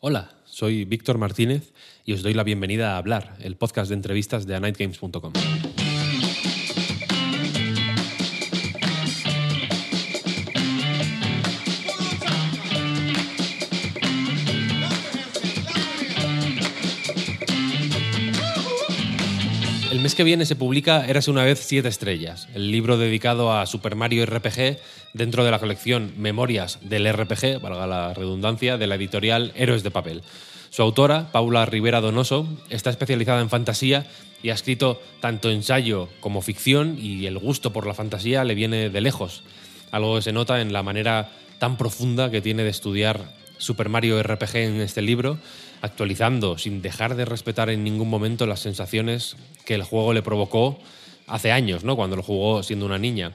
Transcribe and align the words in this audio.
Hola, 0.00 0.30
soy 0.44 0.84
Víctor 0.84 1.18
Martínez 1.18 1.72
y 2.04 2.12
os 2.12 2.22
doy 2.22 2.32
la 2.32 2.44
bienvenida 2.44 2.92
a 2.92 2.98
Hablar, 2.98 3.36
el 3.40 3.56
podcast 3.56 3.88
de 3.88 3.96
entrevistas 3.96 4.46
de 4.46 4.54
anightgames.com. 4.54 5.32
El 19.98 20.04
mes 20.04 20.14
que 20.14 20.22
viene 20.22 20.46
se 20.46 20.54
publica 20.54 21.04
Érase 21.06 21.28
una 21.28 21.42
vez 21.42 21.58
siete 21.58 21.88
estrellas, 21.88 22.46
el 22.54 22.70
libro 22.70 22.98
dedicado 22.98 23.52
a 23.52 23.66
Super 23.66 23.96
Mario 23.96 24.24
RPG 24.26 24.78
dentro 25.12 25.44
de 25.44 25.50
la 25.50 25.58
colección 25.58 26.12
Memorias 26.16 26.78
del 26.82 27.12
RPG, 27.12 27.60
valga 27.60 27.84
la 27.88 28.14
redundancia, 28.14 28.78
de 28.78 28.86
la 28.86 28.94
editorial 28.94 29.50
Héroes 29.56 29.82
de 29.82 29.90
Papel. 29.90 30.22
Su 30.70 30.82
autora, 30.82 31.32
Paula 31.32 31.66
Rivera 31.66 32.00
Donoso, 32.00 32.46
está 32.70 32.90
especializada 32.90 33.40
en 33.40 33.50
fantasía 33.50 34.06
y 34.40 34.50
ha 34.50 34.54
escrito 34.54 35.02
tanto 35.18 35.50
ensayo 35.50 36.08
como 36.20 36.42
ficción 36.42 36.96
y 36.96 37.26
el 37.26 37.36
gusto 37.36 37.72
por 37.72 37.84
la 37.84 37.94
fantasía 37.94 38.44
le 38.44 38.54
viene 38.54 38.90
de 38.90 39.00
lejos, 39.00 39.42
algo 39.90 40.14
que 40.14 40.22
se 40.22 40.32
nota 40.32 40.60
en 40.60 40.72
la 40.72 40.84
manera 40.84 41.32
tan 41.58 41.76
profunda 41.76 42.30
que 42.30 42.40
tiene 42.40 42.62
de 42.62 42.70
estudiar 42.70 43.34
Super 43.56 43.88
Mario 43.88 44.22
RPG 44.22 44.58
en 44.58 44.80
este 44.80 45.02
libro, 45.02 45.38
actualizando 45.80 46.58
sin 46.58 46.82
dejar 46.82 47.14
de 47.14 47.24
respetar 47.24 47.70
en 47.70 47.84
ningún 47.84 48.08
momento 48.08 48.46
las 48.46 48.60
sensaciones 48.60 49.36
que 49.64 49.74
el 49.74 49.82
juego 49.82 50.12
le 50.12 50.22
provocó 50.22 50.78
hace 51.26 51.52
años, 51.52 51.84
¿no? 51.84 51.96
cuando 51.96 52.16
lo 52.16 52.22
jugó 52.22 52.62
siendo 52.62 52.86
una 52.86 52.98
niña. 52.98 53.32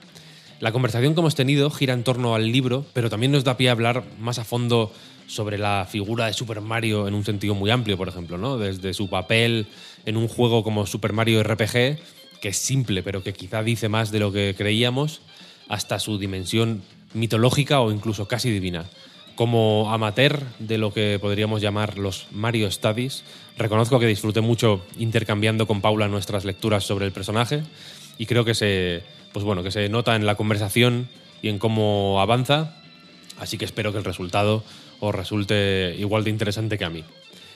La 0.59 0.71
conversación 0.71 1.13
que 1.13 1.19
hemos 1.19 1.35
tenido 1.35 1.69
gira 1.69 1.93
en 1.93 2.03
torno 2.03 2.35
al 2.35 2.51
libro, 2.51 2.85
pero 2.93 3.09
también 3.09 3.31
nos 3.31 3.43
da 3.43 3.57
pie 3.57 3.69
a 3.69 3.73
hablar 3.73 4.03
más 4.19 4.39
a 4.39 4.43
fondo 4.43 4.91
sobre 5.27 5.57
la 5.57 5.87
figura 5.89 6.27
de 6.27 6.33
Super 6.33 6.61
Mario 6.61 7.07
en 7.07 7.13
un 7.13 7.25
sentido 7.25 7.55
muy 7.55 7.69
amplio, 7.69 7.97
por 7.97 8.07
ejemplo, 8.07 8.37
¿no? 8.37 8.57
Desde 8.57 8.93
su 8.93 9.09
papel 9.09 9.67
en 10.05 10.17
un 10.17 10.27
juego 10.27 10.63
como 10.63 10.85
Super 10.85 11.13
Mario 11.13 11.43
RPG, 11.43 11.97
que 12.41 12.49
es 12.49 12.57
simple, 12.57 13.03
pero 13.03 13.23
que 13.23 13.33
quizá 13.33 13.63
dice 13.63 13.89
más 13.89 14.11
de 14.11 14.19
lo 14.19 14.31
que 14.31 14.53
creíamos, 14.57 15.21
hasta 15.69 15.99
su 15.99 16.17
dimensión 16.17 16.81
mitológica 17.13 17.79
o 17.81 17.91
incluso 17.91 18.27
casi 18.27 18.49
divina. 18.49 18.85
Como 19.35 19.91
amateur 19.91 20.43
de 20.59 20.77
lo 20.77 20.93
que 20.93 21.17
podríamos 21.19 21.61
llamar 21.61 21.97
los 21.97 22.27
Mario 22.31 22.69
Studies, 22.69 23.23
reconozco 23.57 23.99
que 23.99 24.05
disfruté 24.05 24.41
mucho 24.41 24.85
intercambiando 24.99 25.65
con 25.65 25.81
Paula 25.81 26.07
nuestras 26.07 26.45
lecturas 26.45 26.83
sobre 26.83 27.05
el 27.05 27.11
personaje 27.11 27.63
y 28.19 28.27
creo 28.27 28.45
que 28.45 28.53
se, 28.53 29.01
pues 29.31 29.43
bueno, 29.43 29.63
que 29.63 29.71
se 29.71 29.89
nota 29.89 30.15
en 30.15 30.27
la 30.27 30.35
conversación 30.35 31.09
y 31.41 31.49
en 31.49 31.57
cómo 31.57 32.21
avanza, 32.21 32.77
así 33.39 33.57
que 33.57 33.65
espero 33.65 33.91
que 33.91 33.97
el 33.97 34.05
resultado 34.05 34.63
os 34.99 35.15
resulte 35.15 35.95
igual 35.97 36.23
de 36.23 36.29
interesante 36.29 36.77
que 36.77 36.85
a 36.85 36.91
mí. 36.91 37.03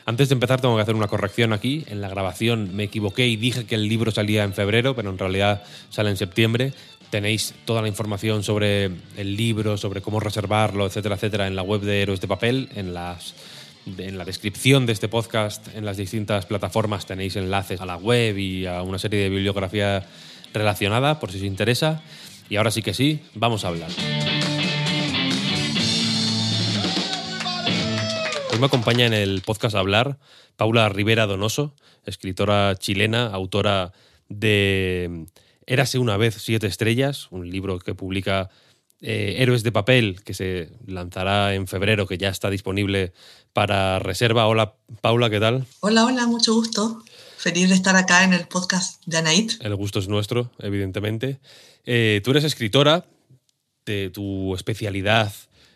Antes 0.08 0.30
de 0.30 0.34
empezar 0.34 0.62
tengo 0.62 0.78
que 0.78 0.82
hacer 0.82 0.96
una 0.96 1.10
corrección 1.10 1.52
aquí. 1.52 1.84
En 1.88 2.00
la 2.00 2.08
grabación 2.08 2.74
me 2.74 2.86
equivoqué 2.86 3.28
y 3.28 3.36
dije 3.36 3.66
que 3.66 3.76
el 3.76 3.90
libro 3.90 4.10
salía 4.10 4.46
en 4.46 4.54
febrero, 4.54 4.96
pero 4.96 5.10
en 5.10 5.18
realidad 5.18 5.64
sale 5.90 6.10
en 6.10 6.16
septiembre. 6.16 6.72
Tenéis 7.09 7.53
toda 7.66 7.81
la 7.81 7.88
información 7.88 8.44
sobre 8.44 8.91
el 9.16 9.38
libro, 9.38 9.78
sobre 9.78 10.01
cómo 10.01 10.19
reservarlo, 10.19 10.85
etcétera, 10.85 11.16
etcétera, 11.16 11.47
en 11.47 11.56
la 11.56 11.62
web 11.63 11.81
de 11.81 12.01
Héroes 12.01 12.19
de 12.19 12.28
Papel, 12.28 12.69
en 12.75 12.94
las 12.94 13.34
en 13.97 14.18
la 14.18 14.25
descripción 14.25 14.85
de 14.85 14.91
este 14.91 15.07
podcast, 15.07 15.68
en 15.73 15.85
las 15.85 15.95
distintas 15.95 16.45
plataformas 16.45 17.06
tenéis 17.06 17.38
enlaces 17.38 17.79
a 17.79 17.85
la 17.85 17.95
web 17.95 18.38
y 18.38 18.66
a 18.66 18.81
una 18.81 19.00
serie 19.00 19.22
de 19.22 19.29
bibliografía 19.29 20.06
relacionada, 20.53 21.19
por 21.19 21.31
si 21.31 21.38
os 21.38 21.44
interesa. 21.44 22.01
Y 22.50 22.57
ahora 22.57 22.72
sí 22.72 22.81
que 22.81 22.94
sí, 22.94 23.22
vamos 23.34 23.63
a 23.63 23.69
hablar. 23.69 23.89
Hoy 28.51 28.59
me 28.59 28.66
acompaña 28.66 29.06
en 29.06 29.13
el 29.13 29.41
podcast 29.41 29.75
a 29.75 29.79
hablar 29.79 30.18
Paula 30.56 30.89
Rivera 30.89 31.25
Donoso, 31.25 31.74
escritora 32.06 32.75
chilena, 32.75 33.28
autora 33.28 33.94
de 34.29 35.28
Érase 35.70 36.00
una 36.00 36.16
vez 36.16 36.36
siete 36.40 36.66
estrellas, 36.66 37.28
un 37.30 37.50
libro 37.50 37.78
que 37.80 37.94
publica 37.94 38.50
eh, 39.02 39.36
Héroes 39.40 39.64
de 39.64 39.74
Papel, 39.74 40.24
que 40.24 40.34
se 40.34 40.70
lanzará 40.86 41.54
en 41.56 41.68
febrero, 41.68 42.08
que 42.08 42.18
ya 42.18 42.30
está 42.30 42.50
disponible 42.50 43.12
para 43.52 44.00
reserva. 44.00 44.48
Hola 44.48 44.76
Paula, 45.02 45.30
¿qué 45.30 45.42
tal? 45.42 45.66
Hola, 45.82 46.06
hola, 46.06 46.26
mucho 46.26 46.54
gusto. 46.54 47.04
Feliz 47.36 47.68
de 47.68 47.76
estar 47.76 47.98
acá 47.98 48.24
en 48.24 48.32
el 48.32 48.48
podcast 48.48 49.04
de 49.06 49.18
Anaid. 49.18 49.52
El 49.60 49.76
gusto 49.76 50.00
es 50.00 50.08
nuestro, 50.08 50.52
evidentemente. 50.60 51.42
Eh, 51.86 52.22
tú 52.24 52.32
eres 52.32 52.46
escritora, 52.46 53.06
de 53.86 54.10
tu 54.10 54.56
especialidad 54.56 55.34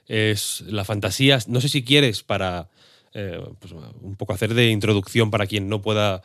es 0.07 0.61
la 0.67 0.85
fantasía. 0.85 1.37
No 1.47 1.59
sé 1.59 1.67
si 1.67 1.83
quieres 1.83 2.23
para 2.23 2.69
eh, 3.13 3.43
pues, 3.59 3.73
un 3.73 4.15
poco 4.15 4.31
hacer 4.31 4.53
de 4.53 4.69
introducción 4.69 5.31
para 5.31 5.47
quien 5.47 5.67
no 5.67 5.81
pueda, 5.81 6.23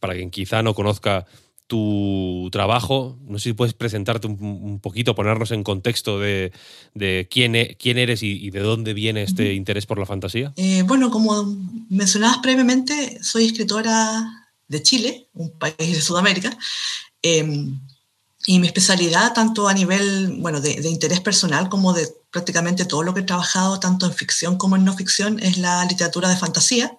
para 0.00 0.14
quien 0.14 0.30
quizá 0.30 0.62
no 0.62 0.72
conozca 0.72 1.26
tu 1.66 2.48
trabajo. 2.52 3.18
No 3.22 3.38
sé 3.38 3.50
si 3.50 3.52
puedes 3.52 3.74
presentarte 3.74 4.26
un, 4.26 4.80
poquito, 4.80 5.14
ponernos 5.14 5.50
en 5.50 5.64
contexto 5.64 6.20
de, 6.20 6.52
quién, 7.30 7.56
e, 7.56 7.76
quién, 7.78 7.98
eres 7.98 8.22
y, 8.22 8.50
de 8.50 8.60
dónde 8.60 8.94
viene 8.94 9.22
este 9.22 9.54
interés 9.54 9.86
por 9.86 9.98
la 9.98 10.06
fantasía. 10.06 10.52
Eh, 10.56 10.82
bueno, 10.82 11.10
como 11.10 11.44
mencionabas 11.88 12.38
previamente, 12.38 13.18
soy 13.22 13.46
escritora 13.46 14.48
de 14.68 14.82
Chile, 14.82 15.28
un 15.34 15.50
país 15.58 15.76
de 15.78 16.00
Sudamérica. 16.00 16.56
Em, 17.22 17.80
y 18.46 18.60
mi 18.60 18.68
especialidad, 18.68 19.32
tanto 19.34 19.66
a 19.66 19.74
nivel 19.74 20.36
bueno, 20.38 20.60
de, 20.60 20.88
interés 20.88 21.20
personal 21.20 21.68
como 21.68 21.92
de 21.92 22.08
prácticamente 22.30 22.84
todo 22.84 23.02
lo 23.02 23.12
que 23.12 23.20
he 23.20 23.24
trabajado, 23.24 23.80
tanto 23.80 24.06
en 24.06 24.12
ficción 24.12 24.56
como 24.56 24.76
en 24.76 24.84
no 24.84 24.94
ficción, 24.94 25.40
es 25.40 25.58
la 25.58 25.84
literatura 25.84 26.28
de 26.28 26.36
fantasía, 26.36 26.96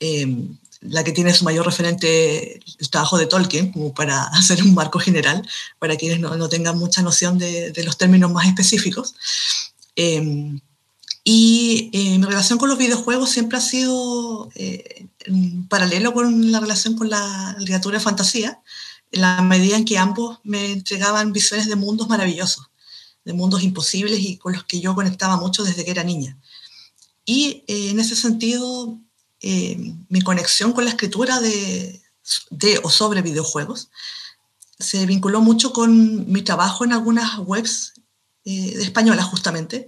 em, 0.00 0.58
la 0.80 1.04
que 1.04 1.12
tiene 1.12 1.32
su 1.32 1.44
mayor 1.44 1.66
referente 1.66 2.60
el 2.78 2.90
trabajo 2.90 3.18
de 3.18 3.26
Tolkien, 3.26 3.72
como 3.72 3.94
para 3.94 4.22
hacer 4.32 4.62
un 4.62 4.74
marco 4.74 4.98
general, 4.98 5.46
para 5.78 5.96
quienes 5.96 6.20
no, 6.20 6.36
no 6.36 6.48
tengan 6.48 6.78
mucha 6.78 7.02
noción 7.02 7.38
de, 7.38 7.72
de, 7.72 7.84
los 7.84 7.98
términos 7.98 8.30
más 8.30 8.46
específicos. 8.46 9.14
Em, 9.96 10.60
y 11.28 11.90
eh, 11.92 12.18
mi 12.18 12.24
relación 12.24 12.56
con 12.56 12.68
los 12.68 12.78
videojuegos 12.78 13.30
siempre 13.30 13.58
ha 13.58 13.60
sido 13.60 14.48
eh, 14.54 15.08
paralelo 15.68 16.12
con 16.12 16.52
la 16.52 16.60
relación 16.60 16.96
con 16.96 17.10
la 17.10 17.56
literatura 17.58 17.98
de 17.98 18.04
fantasía 18.04 18.60
en 19.10 19.22
la 19.22 19.42
medida 19.42 19.76
en 19.76 19.84
que 19.84 19.98
ambos 19.98 20.38
me 20.44 20.72
entregaban 20.72 21.32
visiones 21.32 21.66
de 21.66 21.74
mundos 21.74 22.08
maravillosos, 22.08 22.66
de 23.24 23.32
mundos 23.32 23.64
imposibles 23.64 24.20
y 24.20 24.36
con 24.36 24.52
los 24.52 24.62
que 24.64 24.78
yo 24.80 24.94
conectaba 24.94 25.36
mucho 25.36 25.64
desde 25.64 25.84
que 25.84 25.90
era 25.90 26.04
niña. 26.04 26.38
Y 27.24 27.64
eh, 27.66 27.90
en 27.90 27.98
ese 27.98 28.14
sentido, 28.14 28.96
eh, 29.48 29.94
mi 30.08 30.22
conexión 30.22 30.72
con 30.72 30.82
la 30.84 30.90
escritura 30.90 31.40
de, 31.40 32.02
o 32.82 32.90
sobre 32.90 33.22
videojuegos 33.22 33.90
se 34.76 35.06
vinculó 35.06 35.40
mucho 35.40 35.72
con 35.72 36.28
mi 36.32 36.42
trabajo 36.42 36.84
en 36.84 36.92
algunas 36.92 37.38
webs 37.38 37.92
eh, 38.44 38.76
de 38.76 38.82
española 38.82 39.22
justamente, 39.22 39.86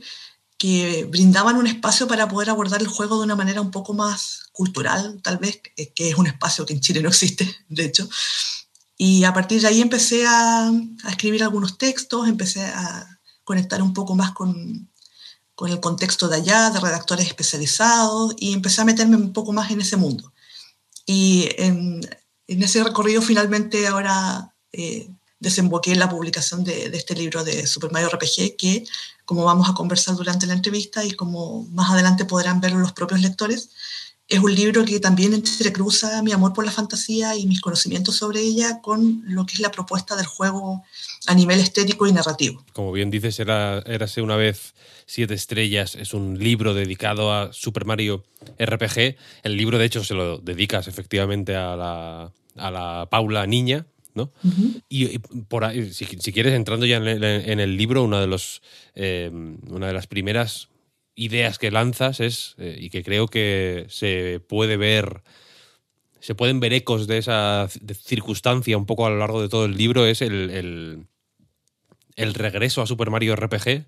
que 0.59 1.07
brindaban 1.11 1.57
un 1.57 1.67
espacio 1.67 2.07
para 2.07 2.29
poder 2.29 2.51
abordar 2.51 2.83
el 2.83 2.87
juego 2.87 3.19
de 3.19 3.25
una 3.25 3.35
manera 3.35 3.61
un 3.61 3.73
poco 3.73 3.95
más 3.95 4.45
cultural, 4.53 5.21
tal 5.25 5.39
vez, 5.39 5.61
que 5.93 6.09
es 6.09 6.15
un 6.15 6.29
espacio 6.29 6.65
que 6.65 6.75
en 6.75 6.81
Chile 6.81 7.03
no 7.03 7.09
existe, 7.09 7.53
de 7.69 7.85
hecho, 7.85 8.09
Y 8.97 9.25
a 9.25 9.35
partir 9.35 9.61
de 9.61 9.67
ahí 9.67 9.81
empecé 9.81 10.25
a, 10.25 10.71
escribir 11.09 11.43
algunos 11.43 11.79
textos, 11.79 12.29
empecé 12.29 12.65
a 12.65 13.19
conectar 13.43 13.83
un 13.83 13.93
poco 13.93 14.15
más 14.15 14.31
con, 14.31 14.89
con, 15.59 15.71
el 15.73 15.81
contexto 15.81 16.29
de 16.29 16.37
allá, 16.37 16.71
de 16.71 16.79
redactores 16.79 17.27
especializados, 17.27 18.33
y 18.39 18.53
empecé 18.53 18.81
a 18.81 18.85
meterme 18.85 19.17
un 19.17 19.33
poco 19.33 19.53
más 19.53 19.73
en 19.73 19.81
ese 19.81 19.97
mundo. 19.97 20.33
Y 21.05 21.49
en, 21.59 22.09
ese 22.47 22.85
recorrido 22.85 23.21
finalmente 23.21 23.89
ahora 23.89 24.55
eh, 24.73 25.11
desemboqué 25.41 25.93
en 25.93 25.99
la 25.99 26.09
publicación 26.09 26.63
de, 26.63 26.91
de, 26.91 26.97
este 26.97 27.15
libro 27.17 27.43
de 27.43 27.67
Super 27.67 27.91
Mario 27.91 28.09
RPG, 28.11 28.57
que 28.57 28.85
como 29.25 29.45
vamos 29.45 29.69
a 29.69 29.75
conversar 29.75 30.15
durante 30.15 30.47
la 30.47 30.55
entrevista 30.55 31.05
y 31.05 31.11
como 31.11 31.65
más 31.71 31.91
adelante 31.91 32.25
podrán 32.25 32.61
verlo 32.61 32.79
los 32.79 32.93
propios 32.93 33.21
lectores, 33.21 33.71
es 34.29 34.41
un 34.41 34.55
libro 34.55 34.85
que 34.85 35.01
también 35.01 35.33
entrecruza 35.33 36.23
mi 36.23 36.33
amor 36.33 36.53
por 36.53 36.67
la 36.67 36.71
fantasía 36.71 37.35
y 37.35 37.47
mis 37.47 37.63
conocimientos 37.63 38.17
sobre 38.17 38.41
ella 38.41 38.81
con 38.83 39.23
lo 39.25 39.47
que 39.47 39.55
es 39.55 39.61
la 39.61 39.71
propuesta 39.71 40.17
del 40.17 40.27
juego 40.27 40.85
a 41.27 41.35
nivel 41.35 41.59
estético 41.61 42.07
y 42.07 42.13
narrativo. 42.13 42.63
Como 42.75 42.93
bien 42.93 43.11
dices, 43.11 43.41
era, 43.41 43.79
Érase 43.87 44.21
una 44.21 44.37
vez 44.37 44.75
siete 45.07 45.33
estrellas, 45.33 45.95
es 45.95 46.13
un 46.13 46.39
libro 46.39 46.75
dedicado 46.75 47.33
a 47.33 47.55
Super 47.55 47.87
Mario 47.87 48.25
RPG. 48.59 49.17
El 49.45 49.57
libro, 49.57 49.79
de 49.79 49.87
hecho, 49.87 50.05
se 50.05 50.13
lo 50.13 50.37
dedicas 50.37 50.89
efectivamente 50.89 51.57
a 51.57 51.75
la, 51.75 52.33
a 52.57 52.71
la 52.71 53.09
Paula 53.11 53.47
niña, 53.47 53.87
¿no? 54.13 54.31
Y 54.91 55.19
por 55.49 55.65
ahí, 55.65 55.91
si, 55.95 56.05
quieres, 56.33 56.53
entrando 56.53 56.85
ya 56.85 56.99
en 56.99 57.61
el, 57.61 57.77
libro, 57.79 58.03
una 58.03 58.21
de, 58.21 58.27
los, 58.27 58.61
eh, 58.95 59.31
una 59.33 59.87
de 59.87 59.93
las 59.95 60.07
primeras 60.07 60.69
ideas 61.19 61.59
que 61.59 61.73
lanzas 61.73 62.21
es, 62.21 62.55
eh, 62.59 62.79
y 62.81 62.91
que 62.91 63.03
creo 63.03 63.27
que 63.27 63.87
se 63.89 64.41
puede 64.49 64.77
ver, 64.77 65.23
se 66.21 66.37
pueden 66.37 66.61
ver 66.61 66.73
ecos 66.73 67.09
de 67.09 67.19
esa 67.19 67.69
circunstancia 68.05 68.79
un 68.79 68.87
poco 68.87 69.05
a 69.05 69.11
lo 69.11 69.19
largo 69.19 69.43
de 69.43 69.49
todo 69.49 69.65
el 69.65 69.77
libro, 69.77 70.07
es 70.07 70.23
el, 70.23 71.07
el, 72.15 72.35
regreso 72.35 72.83
a 72.83 72.87
Super 72.87 73.11
Mario 73.11 73.35
RPG 73.35 73.87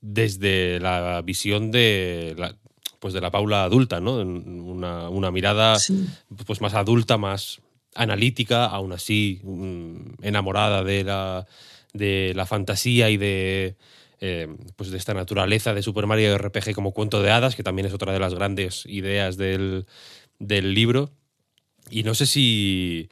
desde 0.00 0.78
la 0.78 1.22
visión 1.22 1.72
de 1.72 2.36
la, 2.38 2.54
pues 3.00 3.14
de 3.14 3.20
la 3.20 3.32
Paula 3.32 3.64
adulta, 3.64 4.00
¿no? 4.00 4.14
Una, 4.14 5.08
una 5.08 5.32
mirada 5.32 5.76
pues 6.46 6.60
más 6.60 6.74
adulta, 6.74 7.18
más 7.18 7.60
analítica, 7.96 8.66
aún 8.66 8.92
así 8.92 9.40
mm, 9.42 10.22
enamorada 10.22 10.84
de 10.84 11.02
la, 11.02 11.46
de 11.92 12.32
la 12.36 12.46
fantasía 12.46 13.10
y 13.10 13.16
de 13.16 13.76
eh, 14.20 14.48
pues 14.74 14.90
de 14.90 14.98
esta 14.98 15.14
naturaleza 15.14 15.74
de 15.74 15.82
Super 15.82 16.06
Mario 16.06 16.36
RPG 16.36 16.74
como 16.74 16.92
cuento 16.92 17.22
de 17.22 17.30
hadas, 17.30 17.54
que 17.54 17.62
también 17.62 17.86
es 17.86 17.94
otra 17.94 18.12
de 18.12 18.18
las 18.18 18.34
grandes 18.34 18.84
ideas 18.86 19.36
del, 19.36 19.86
libro. 20.38 21.10
Y 21.90 22.02
no 22.02 22.14
sé 22.14 22.26
si. 22.26 23.08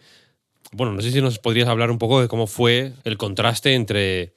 Bueno, 0.72 0.92
no 0.92 1.00
sé 1.00 1.12
si 1.12 1.20
nos 1.20 1.38
podrías 1.38 1.68
hablar 1.68 1.90
un 1.90 1.98
poco 1.98 2.20
de 2.20 2.28
cómo 2.28 2.46
fue 2.46 2.92
el 3.04 3.16
contraste 3.16 3.74
entre 3.74 4.32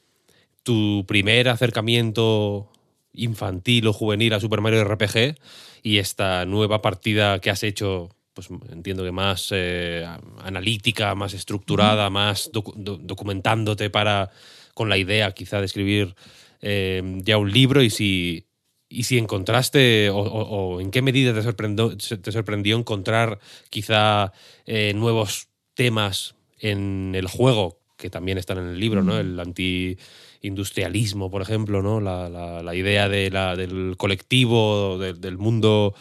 tu 0.63 1.05
primer 1.07 1.49
acercamiento 1.49 2.71
infantil 3.13 3.87
o 3.87 3.93
juvenil 3.93 4.33
a 4.33 4.39
Super 4.39 4.61
Mario 4.61 4.83
RPG 4.83 5.35
y 5.81 5.97
esta 5.97 6.45
nueva 6.45 6.81
partida 6.81 7.39
que 7.39 7.49
has 7.49 7.63
hecho, 7.63 8.09
pues 8.35 8.49
entiendo 8.71 9.03
que 9.03 9.11
más 9.11 9.47
eh, 9.51 10.05
analítica, 10.43 11.15
más 11.15 11.33
estructurada, 11.33 12.11
más 12.11 12.51
documentándote 12.53 13.89
para 13.89 14.29
con 14.75 14.87
la 14.87 14.97
idea 14.97 15.31
quizá 15.31 15.59
de 15.59 15.65
escribir 15.65 16.15
eh, 16.61 17.01
ya 17.23 17.37
un 17.37 17.51
libro 17.51 17.81
y 17.81 17.89
si, 17.89 18.45
y 18.87 19.03
si 19.03 19.17
encontraste 19.17 20.09
o, 20.11 20.81
en 20.81 20.91
qué 20.91 21.01
medida 21.01 21.33
te 21.33 21.41
sorprendió, 21.41 21.95
te 21.95 22.31
sorprendió 22.31 22.77
encontrar 22.77 23.39
quizá 23.69 24.33
eh, 24.65 24.93
nuevos 24.95 25.49
temas 25.73 26.35
en 26.59 27.13
el 27.15 27.27
juego 27.27 27.79
que 27.97 28.09
también 28.09 28.37
están 28.37 28.57
en 28.57 28.67
el 28.69 28.79
libro, 28.79 29.03
¿no? 29.03 29.15
Mm. 29.15 29.19
El 29.19 29.39
anti-industrialismo, 29.39 31.29
por 31.29 31.41
ejemplo, 31.41 31.81
¿no? 31.81 31.99
La, 31.99 32.75
idea 32.75 33.09
de 33.09 33.29
la, 33.29 33.55
del 33.55 33.95
colectivo, 33.97 34.97
del 34.97 35.37
mundo 35.37 35.93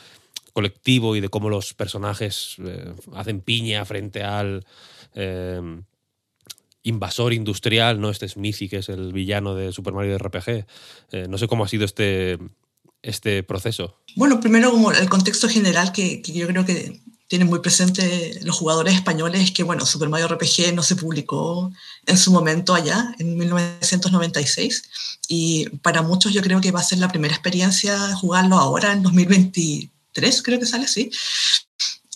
colectivo 0.52 1.14
y 1.14 1.20
de 1.20 1.28
cómo 1.28 1.50
los 1.50 1.74
personajes 1.74 2.56
eh, 2.64 2.94
hacen 3.14 3.40
piña 3.40 3.84
frente 3.84 4.22
al 4.22 4.64
invasor 6.82 7.32
industrial, 7.32 8.00
¿no? 8.00 8.10
Este 8.10 8.28
Smithy, 8.28 8.68
que 8.68 8.78
es 8.78 8.88
el 8.88 9.12
villano 9.12 9.54
de 9.54 9.72
Super 9.72 9.92
Mario 9.92 10.18
RPG. 10.18 10.66
Eh, 11.12 11.26
no 11.28 11.38
sé 11.38 11.48
cómo 11.48 11.64
ha 11.64 11.68
sido 11.68 11.84
este, 11.84 12.38
este 13.02 13.42
proceso. 13.42 13.96
Bueno, 14.16 14.40
primero 14.40 14.70
como 14.70 14.92
el 14.92 15.08
contexto 15.08 15.48
general 15.48 15.92
que, 15.92 16.22
yo 16.22 16.46
creo 16.46 16.64
que 16.64 17.00
tienen 17.26 17.48
muy 17.48 17.58
presente 17.58 18.40
los 18.42 18.56
jugadores 18.56 18.94
españoles 18.94 19.42
es 19.42 19.50
que, 19.50 19.62
bueno, 19.62 19.84
Super 19.84 20.08
Mario 20.08 20.28
RPG 20.28 20.74
no 20.74 20.82
se 20.82 20.96
publicó 20.96 21.70
en 22.06 22.16
su 22.16 22.32
momento 22.32 22.74
allá, 22.74 23.14
en 23.18 23.36
1996, 23.36 24.84
y 25.28 25.68
para 25.82 26.00
muchos 26.00 26.32
yo 26.32 26.40
creo 26.40 26.60
que 26.62 26.72
va 26.72 26.80
a 26.80 26.84
ser 26.84 26.98
la 26.98 27.08
primera 27.08 27.34
experiencia 27.34 28.14
jugarlo 28.16 28.56
ahora, 28.56 28.92
en 28.92 29.02
2023, 29.02 30.42
creo 30.42 30.58
que 30.58 30.64
sale, 30.64 30.88
sí. 30.88 31.10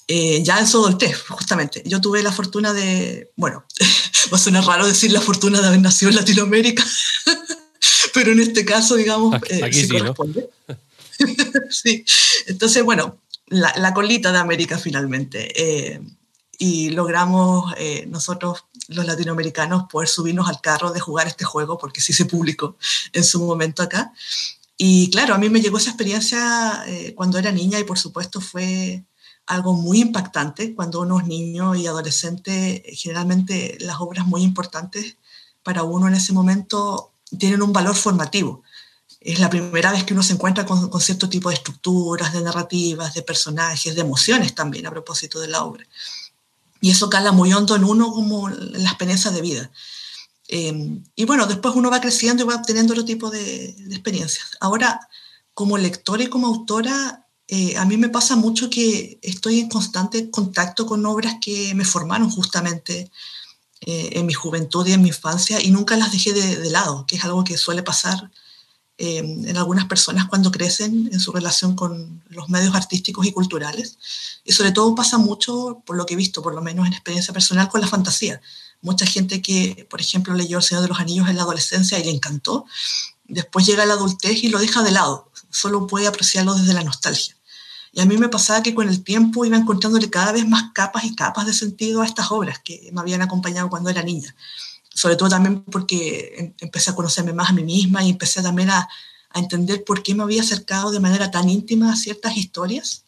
Eh, 0.09 0.43
ya 0.43 0.59
en 0.59 0.67
su 0.67 0.79
adultez, 0.79 1.23
justamente. 1.29 1.83
Yo 1.87 2.01
tuve 2.01 2.23
la 2.23 2.33
fortuna 2.33 2.73
de, 2.73 3.31
bueno, 3.37 3.65
va 4.33 4.37
a 4.37 4.41
sonar 4.41 4.65
raro 4.65 4.87
decir 4.87 5.13
la 5.13 5.21
fortuna 5.21 5.61
de 5.61 5.69
haber 5.69 5.81
nacido 5.81 6.11
en 6.11 6.17
Latinoamérica, 6.17 6.85
pero 8.15 8.33
en 8.33 8.41
este 8.41 8.65
caso, 8.65 8.97
digamos, 8.97 9.37
eh, 9.49 9.73
sí, 9.73 9.89
corresponde. 9.89 10.51
sí. 11.71 12.05
Entonces, 12.47 12.83
bueno, 12.83 13.21
la, 13.47 13.95
colita 13.95 14.33
de 14.33 14.39
América 14.39 14.79
finalmente. 14.79 15.53
Eh, 15.61 16.01
y 16.59 16.91
logramos 16.91 17.75
nosotros, 18.07 18.67
los 18.87 19.05
latinoamericanos, 19.05 19.85
poder 19.91 20.09
subirnos 20.09 20.49
al 20.49 20.61
carro 20.61 20.93
de 20.93 21.01
jugar 21.01 21.27
este 21.27 21.45
juego, 21.45 21.77
porque 21.77 22.01
sí 22.01 22.13
se 22.13 22.25
publicó 22.25 22.77
en 23.13 23.25
su 23.25 23.43
momento 23.43 23.83
acá. 23.83 24.13
Y 24.77 25.11
claro, 25.11 25.35
a 25.35 25.39
mí 25.39 25.49
me 25.49 25.61
llegó 25.61 25.79
esa 25.79 25.91
experiencia 25.91 26.85
cuando 27.17 27.39
era 27.39 27.51
niña 27.51 27.81
y 27.81 27.85
por 27.85 27.99
supuesto 27.99 28.41
fue 28.41 29.03
algo 29.53 29.75
muy 29.75 30.01
impactante 30.01 30.75
cuando 30.75 31.01
uno 31.01 31.21
es 31.21 31.27
niño 31.27 31.75
y 31.75 31.87
adolescente. 31.87 32.83
Generalmente 32.95 33.77
las 33.81 34.01
obras 34.01 34.27
muy 34.27 34.43
importantes 34.43 35.17
para 35.63 35.83
uno 35.83 36.09
en 36.09 36.15
ese 36.15 36.33
momento 36.33 37.13
tienen 37.39 37.63
un 37.63 37.73
valor 37.73 37.95
formativo. 37.95 38.63
Es 39.21 39.39
la 39.39 39.51
primera 39.51 39.93
vez 39.93 40.05
que 40.05 40.15
uno 40.15 40.23
se 40.23 40.33
encuentra 40.33 40.65
con, 40.65 41.01
cierto 41.01 41.29
tipo 41.29 41.51
de 41.51 41.57
estructuras, 41.57 42.33
de 42.33 42.41
narrativas, 42.41 43.15
de 43.15 43.23
personajes, 43.23 43.95
de 43.95 44.01
emociones 44.01 44.55
también 44.55 44.87
a 44.87 44.91
propósito 44.91 45.39
de 45.39 45.49
la 45.49 45.63
obra. 45.65 45.87
Y 46.81 46.91
eso 46.91 47.11
cala 47.11 47.31
muy 47.31 47.53
hondo 47.53 47.77
en 47.77 47.85
uno 47.85 48.11
como 48.11 48.49
la 48.49 48.89
experiencia 48.89 49.31
de 49.31 49.41
vida. 49.43 49.71
Em, 50.49 51.05
y 51.15 51.25
bueno, 51.25 51.47
después 51.47 51.75
uno 51.77 51.91
va 51.91 52.01
creciendo 52.01 52.43
y 52.43 52.47
va 52.47 52.57
obteniendo 52.57 52.95
otro 52.95 53.05
tipo 53.05 53.31
de, 53.31 53.75
de 53.79 53.95
experiencias. 53.95 54.57
Ahora, 54.61 55.09
como 55.55 55.79
lectora 55.79 56.25
y 56.25 56.29
como 56.29 56.49
autora, 56.49 57.22
eh, 57.55 57.77
a 57.77 57.85
mí 57.85 57.99
me 57.99 58.09
pasa 58.09 58.35
mucho 58.35 58.71
que 58.71 59.19
estoy 59.21 59.61
en 59.61 59.69
constante 59.69 60.31
contacto 60.31 60.87
con 60.87 61.05
obras 61.05 61.35
que 61.39 61.75
me 61.75 61.85
formaron 61.85 62.31
justamente 62.31 63.11
eh, 63.83 64.09
en 64.13 64.25
mi 64.25 64.33
juventud 64.33 64.87
y 64.87 64.93
en 64.93 65.03
mi 65.03 65.09
infancia 65.09 65.61
y 65.61 65.71
nunca 65.71 65.99
las 65.99 66.13
dejé 66.13 66.33
de, 66.33 66.71
lado, 66.71 67.05
que 67.07 67.17
es 67.17 67.25
algo 67.27 67.45
que 67.45 67.59
suele 67.59 67.83
pasar 67.83 68.31
eh, 68.97 69.19
en 69.19 69.55
algunas 69.59 69.85
personas 69.85 70.29
cuando 70.29 70.51
crecen 70.51 71.11
en 71.13 71.21
su 71.21 71.31
relación 71.31 71.77
con 71.77 72.23
los 72.31 72.49
medios 72.49 72.75
artísticos 72.75 73.27
y 73.27 73.33
culturales. 73.33 73.99
Y 74.45 74.53
sobre 74.53 74.73
todo 74.73 74.95
pasa 74.95 75.19
mucho, 75.19 75.83
por 75.85 75.99
lo 75.99 76.07
que 76.07 76.15
he 76.15 76.17
visto, 76.17 76.41
por 76.41 76.55
lo 76.55 76.63
menos 76.63 76.87
en 76.87 76.95
experiencia 76.95 77.35
personal, 77.35 77.69
con 77.69 77.83
la 77.83 77.87
fantasía. 77.87 78.41
Mucha 78.81 79.05
gente 79.05 79.43
que, 79.43 79.87
por 79.91 80.01
ejemplo, 80.01 80.33
leyó 80.33 80.57
El 80.57 80.65
Señor 80.65 80.85
de 80.85 80.89
los 80.89 81.01
Anillos 81.01 81.29
en 81.29 81.37
la 81.37 81.43
adolescencia 81.43 81.99
y 81.99 82.05
le 82.05 82.13
encantó, 82.13 82.65
después 83.25 83.67
llega 83.67 83.83
a 83.83 83.87
la 83.87 83.93
adultez 83.93 84.43
y 84.43 84.49
lo 84.49 84.59
deja 84.59 84.83
de 84.83 84.93
lado, 84.93 85.31
solo 85.51 85.87
puede 85.87 86.07
apreciarlo 86.07 86.55
desde 86.55 86.73
la 86.73 86.83
nostalgia. 86.83 87.37
Y 87.93 88.01
a 88.01 88.07
mí 88.07 88.17
me 88.17 88.29
pasaba 88.29 88.63
que 88.63 88.75
con 88.75 88.89
el 88.89 89.05
tiempo 89.05 89.45
iba 89.45 89.57
encontrándole 89.57 90.09
cada 90.09 90.33
vez 90.33 90.49
más 90.49 90.73
capas 90.73 91.05
y 91.05 91.15
capas 91.15 91.47
de 91.47 91.53
sentido 91.53 92.01
a 92.01 92.07
estas 92.07 92.31
obras 92.31 92.59
que 92.59 92.89
me 92.93 93.01
habían 93.01 93.21
acompañado 93.21 93.69
cuando 93.69 93.91
era 93.91 94.03
niña. 94.03 94.35
Sobre 94.95 95.17
todo 95.17 95.29
también 95.29 95.63
porque 95.65 96.35
em, 96.39 96.55
empecé 96.59 96.91
a 96.91 96.95
conocerme 96.95 97.33
más 97.35 97.51
a 97.51 97.53
mí 97.53 97.63
misma 97.63 98.03
y 98.03 98.11
empecé 98.11 98.43
también 98.43 98.71
a, 98.71 98.89
a 99.31 99.39
entender 99.39 99.85
por 99.85 100.03
qué 100.03 100.15
me 100.15 100.23
había 100.23 100.43
acercado 100.43 100.91
de 100.91 101.01
manera 101.01 101.31
tan 101.31 101.49
íntima 101.49 101.93
a 101.93 101.97
ciertas 101.97 102.37
historias, 102.37 103.05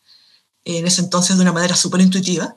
en 0.64 0.86
ese 0.86 1.02
entonces 1.02 1.36
de 1.36 1.42
una 1.42 1.52
manera 1.52 1.76
súper 1.76 2.00
intuitiva, 2.00 2.56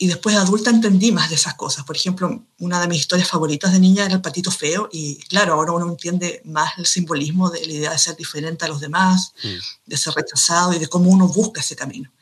y 0.00 0.06
después 0.06 0.36
de 0.36 0.40
adulta 0.40 0.70
entendí 0.70 1.10
más 1.10 1.28
de 1.28 1.34
esas 1.34 1.54
cosas. 1.54 1.84
Por 1.84 1.96
ejemplo, 1.96 2.44
una 2.60 2.80
de 2.80 2.86
mis 2.86 3.00
historias 3.00 3.28
favoritas 3.28 3.72
de 3.72 3.80
niña 3.80 4.04
era 4.04 4.14
el 4.14 4.20
patito 4.20 4.52
feo 4.52 4.88
y 4.92 5.16
claro, 5.24 5.54
ahora 5.54 5.72
uno 5.72 5.88
entiende 5.88 6.40
más 6.44 6.78
el 6.78 6.86
simbolismo 6.86 7.50
de 7.50 7.66
la 7.66 7.72
idea 7.72 7.90
de 7.90 7.98
ser 7.98 8.16
diferente 8.16 8.64
a 8.64 8.68
los 8.68 8.80
demás, 8.80 9.32
mm. 9.42 9.48
de 9.86 9.96
ser 9.96 10.14
rechazado 10.14 10.72
y 10.72 10.78
de 10.78 10.86
cómo 10.86 11.10
uno 11.10 11.26
busca 11.26 11.60
ese 11.60 11.74
camino. 11.74 12.12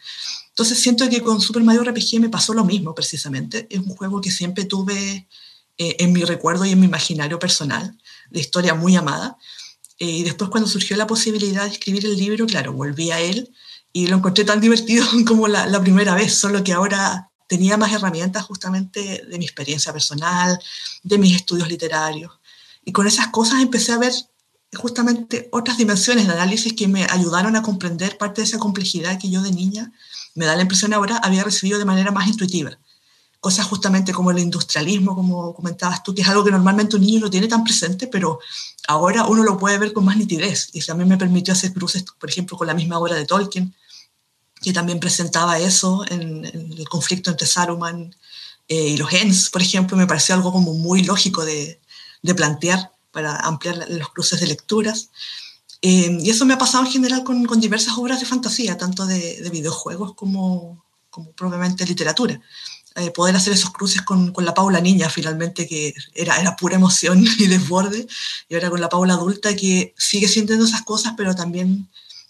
Entonces 0.49 0.80
siento 0.80 1.06
que 1.11 1.23
con 1.23 1.38
Super 1.38 1.62
Mario 1.62 1.85
RPG 1.85 2.18
me 2.18 2.30
pasó 2.30 2.54
lo 2.54 2.64
mismo 2.64 2.95
precisamente. 2.95 3.66
Es 3.68 3.80
un 3.80 3.95
juego 3.95 4.23
que 4.23 4.30
siempre 4.30 4.64
tuve 4.64 5.28
eh, 5.76 5.97
en 5.99 6.14
mi 6.14 6.25
recuerdo 6.25 6.64
y 6.64 6.71
en 6.71 6.80
mi 6.80 6.87
imaginario 6.87 7.38
personal, 7.38 7.99
de 8.30 8.40
historia 8.40 8.73
muy 8.73 8.97
amada. 8.97 9.37
Eh, 9.99 10.06
y 10.06 10.23
después 10.23 10.49
cuando 10.49 10.66
surgió 10.66 10.97
la 10.97 11.06
posibilidad 11.06 11.64
de 11.64 11.73
escribir 11.73 12.06
el 12.06 12.16
libro, 12.16 12.47
claro, 12.47 12.73
volví 12.73 13.11
a 13.11 13.21
él 13.21 13.52
y 13.92 14.06
lo 14.06 14.16
encontré 14.16 14.47
tan 14.47 14.61
divertido 14.62 15.04
como 15.26 15.47
la, 15.47 15.66
la 15.66 15.83
primera 15.83 16.14
vez, 16.14 16.33
solo 16.33 16.64
que 16.64 16.73
ahora 16.73 17.30
tenía 17.47 17.76
más 17.76 17.93
herramientas 17.93 18.45
justamente 18.45 19.25
de 19.29 19.38
mi 19.38 19.45
experiencia 19.45 19.93
personal, 19.93 20.59
de 21.03 21.19
mis 21.19 21.37
estudios 21.37 21.69
literarios. 21.69 22.33
Y 22.85 22.93
con 22.93 23.07
esas 23.07 23.29
cosas 23.29 23.62
empecé 23.62 23.93
a 23.93 23.99
ver 23.99 24.12
justamente 24.75 25.49
otras 25.53 25.79
dimensiones 25.79 26.26
de 26.26 26.33
análisis 26.33 26.73
que 26.73 26.88
me 26.88 27.05
ayudaron 27.05 27.57
a 27.57 27.62
comprender 27.62 28.19
parte 28.19 28.41
de 28.41 28.47
esa 28.47 28.59
complejidad 28.59 29.19
que 29.19 29.31
yo 29.31 29.43
de 29.43 29.50
niña, 29.50 29.93
me 30.35 30.45
da 30.45 30.55
la 30.55 30.62
impresión 30.62 30.93
ahora, 30.93 31.17
había 31.19 31.45
recibido 31.45 31.79
de 31.79 31.85
manera 31.85 32.11
más 32.11 32.29
intuitiva. 32.29 32.79
Cosas 33.41 33.67
justamente 33.67 34.12
como 34.12 34.31
el 34.31 34.38
industrialismo, 34.38 35.15
como 35.15 35.55
comentabas 35.55 36.03
tú, 36.03 36.15
que 36.15 36.23
es 36.23 36.29
algo 36.29 36.45
que 36.45 36.50
normalmente 36.50 36.97
un 36.97 37.03
niño 37.03 37.21
no 37.21 37.31
tiene 37.31 37.49
tan 37.49 37.65
presente, 37.65 38.07
pero 38.07 38.41
ahora 38.88 39.26
uno 39.26 39.45
lo 39.45 39.57
puede 39.57 39.79
ver 39.79 39.93
con 39.93 40.05
más 40.05 40.17
nitidez. 40.17 40.71
Y 40.73 40.81
también 40.81 41.09
me 41.09 41.17
permitió 41.17 41.53
hacer 41.55 41.73
cruces, 41.73 42.05
por 42.19 42.29
ejemplo, 42.29 42.57
con 42.57 42.67
la 42.67 42.75
misma 42.75 42.99
obra 42.99 43.15
de 43.15 43.25
Tolkien, 43.25 43.75
que 44.66 44.73
también 44.73 44.99
presentaba 44.99 45.61
eso 45.61 46.04
en, 46.08 46.44
el 46.44 46.88
conflicto 46.88 47.30
entre 47.30 47.46
Saruman 47.46 48.12
eh, 48.66 48.88
y 48.88 48.96
los 48.96 49.12
Ents, 49.12 49.49
por 49.49 49.62
ejemplo, 49.62 49.96
me 49.96 50.08
pareció 50.08 50.35
algo 50.35 50.50
como 50.50 50.75
muy 50.75 51.04
lógico 51.04 51.44
de, 51.44 51.80
plantear 52.35 52.90
para 53.12 53.37
ampliar 53.37 53.87
los 53.88 54.08
cruces 54.08 54.40
de 54.40 54.49
lecturas. 54.49 55.11
Eh, 55.82 56.18
y 56.20 56.30
eso 56.30 56.44
me 56.46 56.54
ha 56.54 56.58
pasado 56.58 56.85
en 56.85 56.90
general 56.90 57.23
con, 57.23 57.61
diversas 57.61 57.96
obras 57.96 58.18
de 58.18 58.26
fantasía, 58.26 58.76
tanto 58.76 59.06
de, 59.06 59.40
de 59.40 59.50
videojuegos 59.50 60.14
como, 60.14 60.85
como 61.11 61.30
propiamente 61.30 61.87
literatura. 61.87 62.40
Eh, 62.96 63.12
poder 63.12 63.37
hacer 63.37 63.52
esos 63.52 63.70
cruces 63.70 64.02
con, 64.02 64.32
con, 64.32 64.44
la 64.44 64.54
Paula 64.54 64.80
niña, 64.80 65.08
finalmente, 65.08 65.68
que 65.68 65.94
era, 66.12 66.40
era 66.40 66.56
pura 66.56 66.75
emoción 66.75 67.25
y 67.38 67.46
desborde, 67.46 68.08
y 68.49 68.54
ahora 68.56 68.70
con 68.70 68.80
la 68.80 68.88
Paula 68.88 69.14
adulta, 69.14 69.54
que 69.54 69.94
sigue 69.96 70.26
sintiendo 70.26 70.64
esas 70.64 70.82
cosas, 70.82 71.14
pero 71.16 71.37
también 71.37 71.88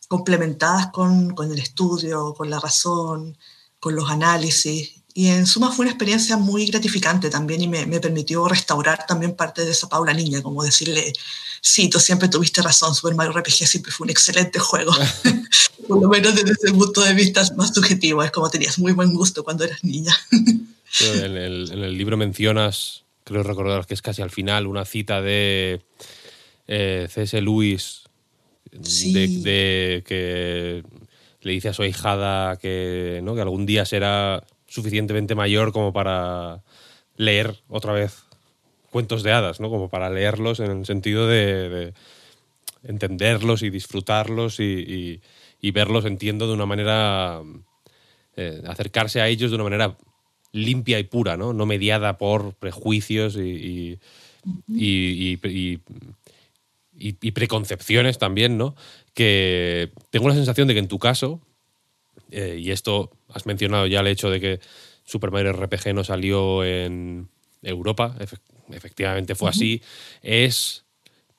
complementadas 0.09 0.89
con, 0.89 1.35
con, 1.35 1.51
el 1.51 1.59
estudio, 1.59 2.35
con 2.35 2.51
la 2.51 2.61
razón, 2.61 3.37
con 3.81 3.95
los 3.95 4.11
análisis. 4.11 4.93
Y 5.15 5.29
en 5.29 5.47
suma 5.47 5.73
fue 5.73 5.85
una 5.85 5.93
experiencia 5.93 6.37
muy 6.37 6.67
gratificante 6.67 7.31
también 7.31 7.63
y 7.63 7.69
me, 7.69 7.87
me 7.87 8.01
permitió 8.01 8.47
restaurar 8.47 9.07
también 9.07 9.35
parte 9.35 9.65
de 9.65 9.71
esa 9.71 9.89
Paula 9.89 10.13
niña, 10.13 10.43
como 10.43 10.63
decirle, 10.63 11.13
sí, 11.61 11.89
tú 11.89 11.99
siempre 11.99 12.29
tuviste 12.29 12.61
razón, 12.61 12.95
Super 12.95 13.15
Mario 13.15 13.33
RPG 13.33 13.67
siempre 13.67 13.93
fue 13.93 14.05
un 14.05 14.11
excelente 14.11 14.59
juego. 14.59 14.93
Por 15.89 16.03
lo 16.03 16.09
menos 16.09 16.35
desde 16.35 16.53
ese 16.53 16.73
punto 16.73 17.01
de 17.01 17.15
vista 17.15 17.43
más 17.57 17.73
subjetivo, 17.75 18.23
es 18.23 18.31
como 18.31 18.51
tenías 18.51 18.79
muy 18.79 18.93
buen 18.93 19.15
gusto 19.15 19.43
cuando 19.43 19.65
eras 19.65 19.83
niña. 19.83 20.15
en, 21.01 21.37
el, 21.37 21.71
en 21.73 21.83
el 21.83 21.97
libro 21.97 22.17
mencionas, 22.17 23.05
creo 23.25 23.43
recordar 23.43 23.87
que 23.87 23.95
es 23.95 24.03
casi 24.03 24.21
al 24.21 24.31
final, 24.31 24.67
una 24.67 24.85
cita 24.85 25.23
de 25.23 25.83
eh, 26.67 27.09
C.S. 27.11 27.41
Lewis 27.41 28.06
Sí. 28.83 29.13
de, 29.13 29.29
de 29.29 30.03
que 30.07 30.83
le 31.41 31.53
dice 31.53 31.69
a 31.69 31.73
su 31.73 31.83
ahijada 31.83 32.57
que, 32.57 33.21
¿no? 33.23 33.35
que 33.35 33.41
algún 33.41 33.67
día 33.67 33.85
será 33.85 34.45
suficientemente 34.67 35.35
mayor 35.35 35.73
como 35.73 35.93
para 35.93 36.63
leer 37.17 37.57
otra 37.69 37.93
vez 37.93 38.25
cuentos 38.91 39.23
de 39.23 39.33
hadas, 39.33 39.61
¿no? 39.61 39.71
como 39.71 39.89
para 39.89 40.11
leerlos 40.11 40.61
en 40.61 40.71
el 40.71 40.87
sentido 40.87 41.27
de, 41.27 41.69
de 41.69 41.95
entenderlos 42.83 43.63
y 43.63 43.71
disfrutarlos 43.71 44.61
y, 44.61 44.65
y, 44.65 45.21
y, 45.61 45.71
verlos, 45.71 46.05
entiendo, 46.05 46.47
de 46.47 46.55
una 46.55 46.67
manera, 46.67 47.43
eh, 48.37 48.63
acercarse 48.67 49.21
a 49.21 49.29
ellos 49.29 49.51
de 49.51 49.57
una 49.57 49.65
manera 49.65 49.97
limpia 50.53 50.99
y 50.99 51.05
pura, 51.05 51.37
no, 51.37 51.53
no 51.53 51.67
mediada 51.67 52.17
por 52.19 52.55
prejuicios 52.55 53.37
y, 53.37 53.41
y 53.41 53.99
y, 54.69 55.39
y, 55.45 55.79
preconcepciones 57.33 58.19
también, 58.19 58.57
¿no? 58.57 58.75
Que 59.15 59.91
tengo 60.11 60.29
la 60.29 60.35
sensación 60.35 60.69
de 60.69 60.75
que 60.75 60.81
en 60.81 60.89
tu 60.89 60.99
caso, 60.99 61.41
eh, 62.31 62.59
y 62.61 62.71
esto 62.71 63.11
has 63.29 63.47
mencionado 63.47 63.87
ya 63.87 64.01
el 64.01 64.07
hecho 64.07 64.31
de 64.31 64.41
que 64.41 64.61
Super 65.05 65.31
Mario 65.31 65.53
RPG 65.53 65.95
no 65.95 66.05
salió 66.05 66.65
en 66.65 67.29
Europa, 67.63 68.17
Efe 68.19 68.37
efectivamente 68.71 69.37
fue 69.37 69.49
uh 69.49 69.53
-huh. 69.53 69.55
así, 69.55 69.83
es, 70.23 70.85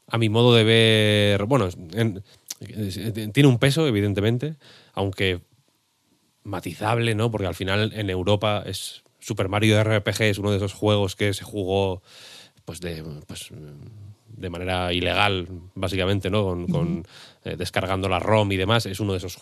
a 0.08 0.18
mi 0.18 0.30
modo 0.30 0.56
de 0.56 0.64
ver, 0.64 1.44
bueno, 1.46 1.68
en, 1.94 2.24
en, 2.62 3.32
tiene 3.34 3.50
un 3.50 3.60
peso, 3.60 3.86
evidentemente, 3.86 4.56
aunque 4.94 5.42
matizable, 6.44 7.14
¿no? 7.16 7.30
Porque 7.30 7.48
al 7.48 7.56
final 7.56 7.92
en 7.94 8.10
Europa 8.10 8.64
es 8.66 9.04
Super 9.20 9.50
Mario 9.50 9.84
RPG 9.84 10.22
es 10.22 10.38
uno 10.38 10.52
de 10.52 10.58
esos 10.58 10.74
juegos 10.74 11.16
que 11.16 11.34
se 11.34 11.44
jugó 11.44 12.02
pues 12.64 12.80
de 12.80 13.04
pues 13.28 13.52
de 14.30 14.50
manera 14.50 14.94
ilegal, 14.94 15.48
básicamente, 15.76 16.30
¿no? 16.30 16.66
Con, 16.68 17.06
eh, 17.44 17.56
descargando 17.58 18.10
la 18.10 18.20
ROM 18.20 18.52
y 18.52 18.58
demás. 18.58 18.86
Es 18.86 19.00
uno 19.00 19.14
de 19.14 19.20
esos 19.20 19.38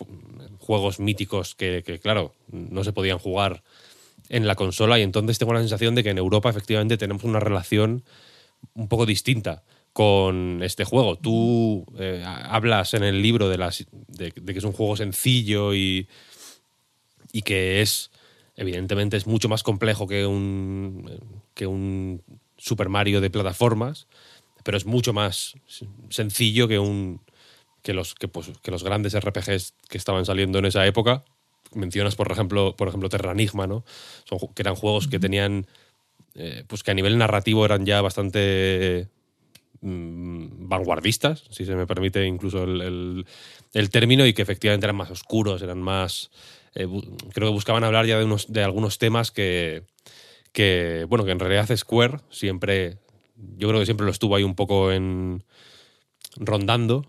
juegos 0.58 1.00
míticos 1.00 1.54
que, 1.54 1.82
que, 1.84 1.98
claro, 1.98 2.34
no 2.50 2.84
se 2.84 2.92
podían 2.92 3.18
jugar 3.18 3.62
en 4.28 4.46
la 4.46 4.54
consola. 4.54 4.98
Y 4.98 5.02
entonces 5.02 5.38
tengo 5.38 5.52
la 5.52 5.60
sensación 5.60 5.94
de 5.94 6.02
que 6.02 6.10
en 6.10 6.18
Europa, 6.18 6.50
efectivamente, 6.50 6.96
tenemos 6.96 7.24
una 7.24 7.40
relación 7.40 8.04
un 8.74 8.88
poco 8.88 9.06
distinta 9.06 9.62
con 9.92 10.62
este 10.62 10.84
juego. 10.84 11.16
Tú 11.16 11.86
eh, 11.98 12.22
hablas 12.26 12.94
en 12.94 13.02
el 13.02 13.22
libro 13.22 13.48
de, 13.48 13.58
las, 13.58 13.86
de, 14.08 14.32
de, 14.34 14.52
que 14.52 14.58
es 14.58 14.64
un 14.64 14.72
juego 14.72 14.96
sencillo 14.96 15.74
y, 15.74 16.06
y 17.32 17.42
que 17.42 17.80
es, 17.80 18.10
evidentemente, 18.56 19.16
es 19.16 19.26
mucho 19.26 19.48
más 19.48 19.62
complejo 19.62 20.06
que 20.06 20.26
un, 20.26 21.10
que 21.54 21.66
un 21.66 22.22
Super 22.58 22.88
Mario 22.88 23.20
de 23.20 23.30
plataformas 23.30 24.06
pero 24.66 24.76
es 24.76 24.84
mucho 24.84 25.12
más 25.12 25.54
sencillo 26.10 26.66
que 26.66 26.80
un 26.80 27.20
que 27.82 27.94
los 27.94 28.16
que, 28.16 28.26
pues, 28.26 28.50
que 28.64 28.72
los 28.72 28.82
grandes 28.82 29.14
RPGs 29.14 29.74
que 29.88 29.96
estaban 29.96 30.24
saliendo 30.24 30.58
en 30.58 30.64
esa 30.64 30.84
época. 30.88 31.24
Mencionas 31.72 32.16
por 32.16 32.32
ejemplo, 32.32 32.74
por 32.74 32.88
ejemplo 32.88 33.08
Terranigma, 33.08 33.68
¿no? 33.68 33.84
Son, 34.24 34.40
que 34.56 34.62
eran 34.62 34.74
juegos 34.74 35.06
que 35.06 35.20
tenían 35.20 35.68
eh, 36.34 36.64
pues 36.66 36.82
que 36.82 36.90
a 36.90 36.94
nivel 36.94 37.16
narrativo 37.16 37.64
eran 37.64 37.86
ya 37.86 38.00
bastante 38.00 39.08
mmm, 39.82 40.68
vanguardistas, 40.68 41.44
si 41.50 41.64
se 41.64 41.76
me 41.76 41.86
permite 41.86 42.26
incluso 42.26 42.64
el, 42.64 42.80
el, 42.80 43.26
el, 43.72 43.90
término, 43.90 44.26
y 44.26 44.32
que 44.32 44.42
efectivamente 44.42 44.86
eran 44.86 44.96
más 44.96 45.12
oscuros, 45.12 45.62
eran 45.62 45.80
más. 45.80 46.32
Eh, 46.74 46.88
creo 47.32 47.48
que 47.50 47.54
buscaban 47.54 47.84
hablar 47.84 48.04
ya 48.06 48.18
de, 48.18 48.24
unos, 48.24 48.52
de 48.52 48.64
algunos 48.64 48.98
temas 48.98 49.30
que, 49.30 49.84
que, 50.50 51.06
bueno, 51.08 51.24
que 51.24 51.30
en 51.30 51.38
realidad 51.38 51.74
Square 51.76 52.18
siempre 52.30 52.98
yo 53.36 53.68
creo 53.68 53.80
que 53.80 53.86
siempre 53.86 54.06
lo 54.06 54.12
estuvo 54.12 54.36
ahí 54.36 54.42
un 54.42 54.54
poco 54.54 54.92
en 54.92 55.44
rondando 56.36 57.06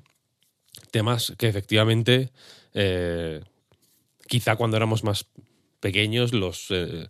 temas 0.91 1.33
que 1.37 1.47
efectivamente 1.47 2.31
eh, 2.73 3.41
quizá 4.27 4.55
cuando 4.55 4.77
éramos 4.77 5.03
más 5.03 5.25
pequeños 5.79 6.33
los, 6.33 6.67
eh, 6.69 7.07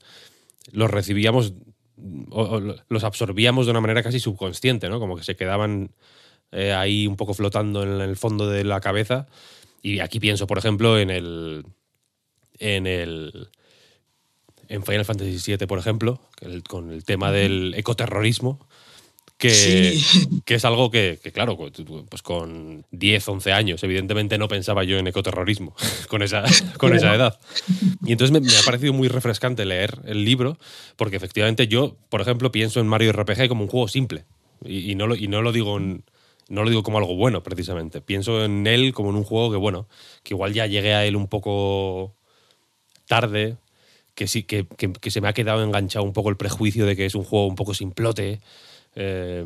los 0.72 0.90
recibíamos 0.90 1.54
o, 2.30 2.42
o, 2.42 2.76
los 2.90 3.04
absorbíamos 3.04 3.66
de 3.66 3.72
una 3.72 3.82
manera 3.82 4.04
casi 4.04 4.20
subconsciente, 4.20 4.90
¿no? 4.90 5.00
Como 5.00 5.16
que 5.16 5.24
se 5.24 5.36
quedaban 5.36 5.92
eh, 6.52 6.74
ahí 6.74 7.08
un 7.08 7.16
poco 7.16 7.34
flotando 7.34 7.84
en 7.84 8.02
el 8.02 8.16
fondo 8.16 8.48
de 8.50 8.64
la 8.64 8.80
cabeza. 8.80 9.28
Y 9.82 10.00
aquí 10.00 10.20
pienso, 10.20 10.48
por 10.48 10.58
ejemplo, 10.58 11.00
en 11.00 11.10
el. 11.10 11.66
en 12.60 12.88
el. 12.88 13.50
en 14.68 14.84
Final 14.84 15.06
Fantasy 15.06 15.56
VII, 15.56 15.68
por 15.68 15.80
ejemplo, 15.80 16.22
el, 16.42 16.64
con 16.64 16.92
el 16.92 17.04
tema 17.04 17.32
del 17.32 17.74
ecoterrorismo 17.76 18.68
que, 19.38 19.50
sí. 19.52 20.42
que, 20.46 20.56
es 20.56 20.66
algo 20.66 20.90
que, 20.90 21.20
que, 21.22 21.32
claro, 21.32 21.58
pues 21.58 22.22
con 22.22 22.86
10, 22.92 23.28
11 23.28 23.54
años, 23.54 23.84
evidentemente 23.84 24.38
no 24.38 24.48
pensaba 24.48 24.84
yo 24.84 24.98
en 24.98 25.08
ecoterrorismo 25.08 25.76
con 26.10 26.24
esa, 26.24 26.44
con 26.78 26.96
esa 26.96 27.14
edad. 27.14 27.40
Y 28.04 28.12
entonces 28.12 28.32
me, 28.32 28.40
me, 28.40 28.56
ha 28.56 28.62
parecido 28.64 28.94
muy 28.94 29.08
refrescante 29.08 29.66
leer 29.66 30.00
el 30.06 30.26
libro, 30.26 30.58
porque 30.96 31.18
efectivamente 31.18 31.68
yo, 31.68 31.96
por 32.10 32.22
ejemplo, 32.22 32.52
pienso 32.52 32.80
en 32.80 32.88
Mario 32.88 33.14
RPG 33.14 33.48
como 33.48 33.64
un 33.64 33.70
juego 33.70 33.88
simple. 33.88 34.26
Y, 34.66 34.92
y 34.92 34.96
no, 34.96 35.06
lo, 35.06 35.16
y 35.16 35.28
no 35.28 35.42
lo 35.42 35.52
digo 35.52 35.78
en, 35.78 36.04
no 36.50 36.64
lo 36.64 36.70
digo 36.70 36.84
como 36.84 36.98
algo 36.98 37.16
bueno, 37.16 37.44
precisamente. 37.44 38.02
Pienso 38.02 38.44
en 38.44 38.66
él 38.66 38.94
como 38.94 39.12
en 39.12 39.18
un 39.18 39.24
juego 39.24 39.52
que, 39.52 39.58
bueno, 39.58 39.88
que 40.24 40.34
igual 40.34 40.54
ya 40.54 40.66
llegué 40.66 40.94
a 40.94 41.06
él 41.06 41.16
un 41.16 41.28
poco 41.28 42.16
tarde, 43.08 43.58
que 44.16 44.28
sí, 44.28 44.44
que, 44.44 44.66
que, 44.66 44.92
que 44.94 45.12
se 45.12 45.22
me 45.22 45.28
ha 45.28 45.34
quedado 45.34 45.64
enganchado 45.64 46.04
un 46.04 46.14
poco 46.14 46.30
el 46.30 46.38
prejuicio 46.38 46.88
de 46.88 46.96
que 46.96 47.06
es 47.06 47.14
un 47.14 47.24
juego 47.24 47.46
un 47.46 47.56
poco 47.56 47.76
simplote 47.76 48.40
eh, 49.00 49.46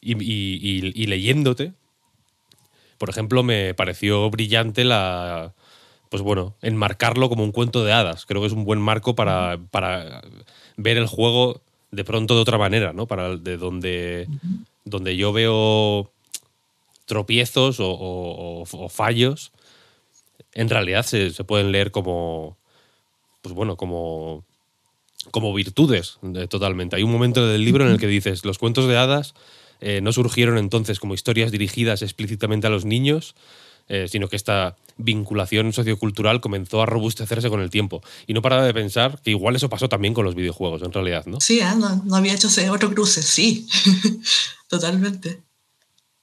y, 0.00 0.12
y, 0.14 0.92
y, 0.94 1.06
leyéndote, 1.06 1.74
por 2.96 3.10
ejemplo, 3.10 3.42
me 3.42 3.74
pareció 3.74 4.30
brillante 4.30 4.84
la. 4.84 5.52
Pues 6.08 6.22
bueno, 6.22 6.54
enmarcarlo 6.62 7.28
como 7.28 7.44
un 7.44 7.52
cuento 7.52 7.84
de 7.84 7.92
hadas. 7.92 8.24
Creo 8.24 8.40
que 8.40 8.46
es 8.46 8.54
un 8.54 8.64
buen 8.64 8.80
marco 8.80 9.14
para, 9.14 9.58
para 9.70 10.22
ver 10.76 10.96
el 10.96 11.06
juego 11.06 11.60
de 11.90 12.04
pronto 12.04 12.34
de 12.34 12.40
otra 12.40 12.56
manera, 12.56 12.94
¿no? 12.94 13.06
Para 13.06 13.36
de 13.36 13.58
donde, 13.58 14.26
donde 14.84 15.16
yo 15.16 15.32
veo 15.34 16.10
tropiezos 17.04 17.78
o, 17.80 17.90
o, 17.90 18.62
o 18.62 18.88
fallos, 18.88 19.52
en 20.54 20.70
realidad 20.70 21.02
se, 21.04 21.30
se, 21.30 21.44
pueden 21.44 21.72
leer 21.72 21.90
como. 21.90 22.56
Pues 23.42 23.54
bueno, 23.54 23.76
como 23.76 24.44
como 25.30 25.52
virtudes 25.54 26.18
totalmente. 26.48 26.96
Hay 26.96 27.02
un 27.02 27.12
momento 27.12 27.46
del 27.46 27.64
libro 27.64 27.84
en 27.84 27.92
el 27.92 27.98
que 27.98 28.06
dices, 28.06 28.44
los 28.44 28.58
cuentos 28.58 28.88
de 28.88 28.96
hadas 28.96 29.34
eh, 29.80 30.00
no 30.00 30.12
surgieron 30.12 30.58
entonces 30.58 31.00
como 31.00 31.14
historias 31.14 31.52
dirigidas 31.52 32.02
explícitamente 32.02 32.66
a 32.66 32.70
los 32.70 32.84
niños, 32.84 33.34
eh, 33.88 34.06
sino 34.08 34.28
que 34.28 34.36
esta 34.36 34.76
vinculación 34.96 35.72
sociocultural 35.72 36.40
comenzó 36.40 36.82
a 36.82 36.86
robustecerse 36.86 37.50
con 37.50 37.60
el 37.60 37.70
tiempo. 37.70 38.02
Y 38.26 38.34
no 38.34 38.42
paraba 38.42 38.64
de 38.64 38.74
pensar 38.74 39.20
que 39.22 39.30
igual 39.30 39.56
eso 39.56 39.68
pasó 39.68 39.88
también 39.88 40.14
con 40.14 40.24
los 40.24 40.34
videojuegos, 40.34 40.82
en 40.82 40.92
realidad, 40.92 41.26
¿no? 41.26 41.40
Sí, 41.40 41.60
¿eh? 41.60 41.66
no, 41.76 42.16
había 42.16 42.34
hecho 42.34 42.48
ese 42.48 42.70
otro 42.70 42.90
cruce, 42.90 43.22
sí, 43.22 43.66
totalmente. 44.68 45.42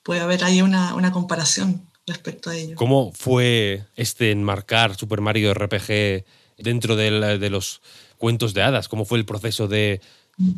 Puede 0.02 0.22
haber 0.22 0.44
ahí 0.44 0.62
una, 0.62 0.96
una, 0.96 1.12
comparación 1.12 1.88
respecto 2.06 2.50
a 2.50 2.56
ello. 2.58 2.76
¿Cómo 2.76 3.14
fue 3.14 3.86
este 3.96 4.32
enmarcar 4.32 4.96
Super 4.96 5.22
Mario 5.22 5.54
RPG 5.54 6.26
dentro 6.58 6.96
de, 6.96 7.38
de 7.38 7.50
los 7.50 7.82
cuentos 8.18 8.54
de 8.54 8.62
hadas? 8.62 8.88
¿Cómo 8.88 9.06
fue 9.06 9.18
el 9.18 9.26
proceso 9.26 9.68
de 9.68 10.02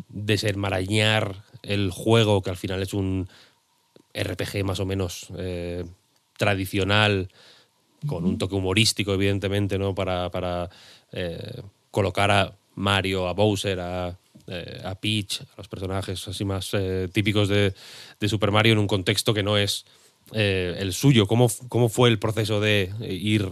desenmarañar 0.08 1.44
el 1.62 1.90
juego, 1.90 2.42
que 2.42 2.50
al 2.50 2.56
final 2.56 2.82
es 2.82 2.94
un 2.94 3.28
RPG 4.14 4.64
más 4.64 4.80
o 4.80 4.86
menos 4.86 5.28
eh, 5.36 5.84
tradicional, 6.36 7.28
con 8.06 8.24
un 8.24 8.38
toque 8.38 8.54
humorístico, 8.54 9.12
evidentemente, 9.14 9.78
¿no? 9.78 9.94
Para, 9.94 10.30
para 10.30 10.70
eh, 11.12 11.60
colocar 11.90 12.30
a 12.30 12.56
Mario, 12.74 13.26
a 13.26 13.32
Bowser, 13.32 13.80
a, 13.80 14.18
eh, 14.46 14.82
a, 14.84 14.94
Peach, 14.94 15.40
a 15.40 15.54
los 15.56 15.68
personajes 15.68 16.28
así 16.28 16.44
más 16.44 16.72
típicos 17.12 17.48
de, 17.48 17.74
de, 18.20 18.28
Super 18.28 18.50
Mario 18.50 18.74
en 18.74 18.78
un 18.78 18.86
contexto 18.86 19.34
que 19.34 19.42
no 19.42 19.56
es 19.56 19.84
el 20.32 20.92
suyo. 20.92 21.26
¿Cómo, 21.26 21.48
¿Cómo, 21.68 21.88
fue 21.88 22.08
el 22.08 22.18
proceso 22.18 22.60
de 22.60 22.92
ir 23.00 23.48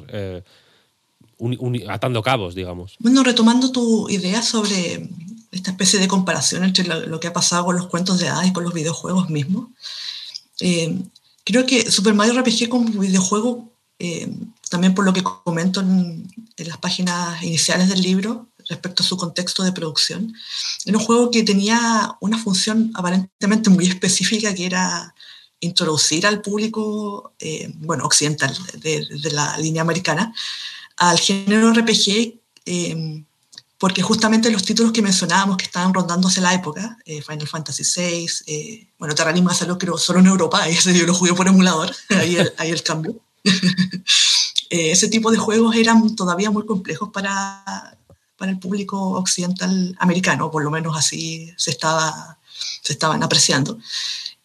atando 1.88 2.22
cabos, 2.22 2.54
digamos? 2.54 2.96
Bueno, 2.98 3.22
retomando 3.22 3.70
tu 3.70 4.08
idea 4.08 4.42
sobre 4.42 5.08
esta 5.54 5.70
especie 5.70 5.98
de 5.98 6.08
comparación 6.08 6.64
entre 6.64 6.84
lo, 6.84 7.20
que 7.20 7.28
ha 7.28 7.32
pasado 7.32 7.64
con 7.64 7.76
los 7.76 7.86
cuentos 7.86 8.18
de 8.18 8.28
hadas 8.28 8.46
y 8.46 8.52
con 8.52 8.64
los 8.64 8.74
videojuegos 8.74 9.30
mismos. 9.30 9.68
Eh, 10.60 10.98
creo 11.44 11.66
que 11.66 11.90
Super 11.90 12.14
Mario 12.14 12.40
RPG 12.40 12.68
como 12.68 12.88
videojuego, 13.00 13.72
eh, 13.98 14.32
también 14.68 14.94
por 14.94 15.04
lo 15.04 15.12
que 15.12 15.22
comento 15.22 15.80
en, 15.80 16.28
las 16.56 16.78
páginas 16.78 17.42
iniciales 17.42 17.88
del 17.88 18.00
libro 18.00 18.48
respecto 18.68 19.02
a 19.02 19.06
su 19.06 19.16
contexto 19.16 19.62
de 19.62 19.72
producción, 19.72 20.34
era 20.86 20.98
un 20.98 21.04
juego 21.04 21.30
que 21.30 21.42
tenía 21.42 22.16
una 22.20 22.38
función 22.38 22.90
aparentemente 22.94 23.70
muy 23.70 23.86
específica 23.86 24.54
que 24.54 24.66
era 24.66 25.14
introducir 25.60 26.26
al 26.26 26.40
público, 26.42 27.32
eh, 27.38 27.72
bueno, 27.76 28.04
occidental, 28.04 28.56
de, 28.78 29.06
de, 29.06 29.30
la 29.30 29.56
línea 29.58 29.82
americana, 29.82 30.34
al 30.96 31.18
género 31.18 31.72
RPG 31.72 32.40
porque 33.84 34.00
justamente 34.00 34.50
los 34.50 34.62
títulos 34.62 34.92
que 34.92 35.02
mencionábamos 35.02 35.58
que 35.58 35.66
estaban 35.66 35.92
rondándose 35.92 36.40
la 36.40 36.54
época, 36.54 36.96
eh, 37.04 37.20
Final 37.20 37.46
Fantasy 37.46 37.82
VI, 37.84 38.26
eh, 38.46 38.88
bueno, 38.98 39.14
Terranismo 39.14 39.52
salió 39.52 39.76
creo 39.76 39.98
solo 39.98 40.20
en 40.20 40.26
Europa, 40.26 40.66
ese 40.68 40.96
yo 40.96 41.04
lo 41.04 41.12
jugué 41.12 41.34
por 41.34 41.48
emulador, 41.48 41.94
ahí 42.08 42.36
el, 42.36 42.50
ahí 42.56 42.70
el 42.70 42.82
cambio. 42.82 43.20
Eh, 44.70 44.90
ese 44.90 45.08
tipo 45.08 45.30
de 45.30 45.36
juegos 45.36 45.76
eran 45.76 46.16
todavía 46.16 46.50
muy 46.50 46.64
complejos 46.64 47.10
para, 47.12 47.96
para 48.36 48.50
el 48.50 48.58
público 48.58 48.98
occidental 49.10 49.94
americano, 50.00 50.50
por 50.50 50.64
lo 50.64 50.70
menos 50.70 50.96
así 50.96 51.52
se, 51.56 51.70
estaba, 51.70 52.38
se 52.82 52.94
estaban 52.94 53.22
apreciando. 53.22 53.78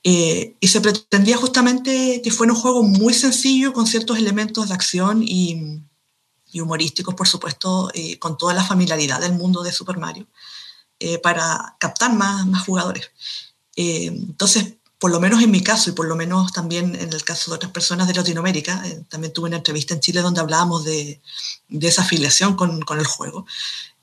y 0.03 0.67
se 0.67 0.81
pretendía 0.81 1.37
justamente 1.37 2.21
que 2.21 2.31
fuera 2.31 2.53
un 2.53 2.59
juego 2.59 2.83
muy 2.83 3.13
sencillo, 3.13 3.73
con 3.73 3.87
ciertos 3.87 4.19
elementos 4.19 4.67
de 4.67 4.73
acción 4.75 5.23
y, 5.23 5.81
y 6.51 6.61
humorísticos, 6.61 7.15
por 7.15 7.27
supuesto, 7.27 7.91
eh, 7.93 8.17
con 8.19 8.37
toda 8.37 8.53
la 8.53 8.63
familiaridad 8.63 9.21
del 9.21 9.33
mundo 9.33 9.63
de 9.63 9.71
Super 9.71 9.97
Mario, 9.97 10.27
eh, 10.99 11.19
para 11.19 11.75
captar 11.79 12.13
más, 12.13 12.45
más 12.47 12.65
jugadores. 12.65 13.11
Eh, 13.75 14.07
entonces, 14.07 14.75
por 14.97 15.11
lo 15.11 15.19
menos 15.19 15.41
en 15.41 15.51
mi 15.51 15.63
caso 15.63 15.89
y 15.89 15.93
por 15.93 16.07
lo 16.07 16.15
menos 16.15 16.51
también 16.51 16.95
en 16.95 17.13
el 17.13 17.23
caso 17.23 17.51
de 17.51 17.55
otras 17.55 17.71
personas 17.71 18.07
de 18.07 18.13
Latinoamérica, 18.13 18.83
también 19.07 19.31
tuve 19.31 19.47
una 19.47 19.57
entrevista 19.57 19.93
en 19.93 20.01
Chile 20.01 20.21
donde 20.21 20.41
hablábamos 20.41 20.83
de, 20.83 21.21
de 21.69 21.87
esa 21.87 22.01
afiliación 22.01 22.55
con, 22.55 22.81
con 22.81 22.99
el 22.99 23.05
juego. 23.05 23.45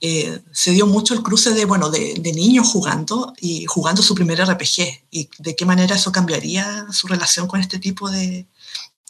se 0.00 0.70
dio 0.70 0.86
mucho 0.86 1.12
el 1.12 1.22
cruce 1.22 1.50
de, 1.50 1.66
bueno, 1.66 1.90
de, 1.90 2.14
de, 2.14 2.32
niños 2.32 2.68
jugando 2.68 3.34
y 3.38 3.66
jugando 3.66 4.02
su 4.02 4.14
primer 4.14 4.42
RPG 4.42 5.02
y 5.10 5.28
de 5.38 5.54
qué 5.54 5.66
manera 5.66 5.96
eso 5.96 6.12
cambiaría 6.12 6.86
su 6.92 7.08
relación 7.08 7.46
con 7.46 7.60
este 7.60 7.78
tipo 7.78 8.08
de, 8.08 8.46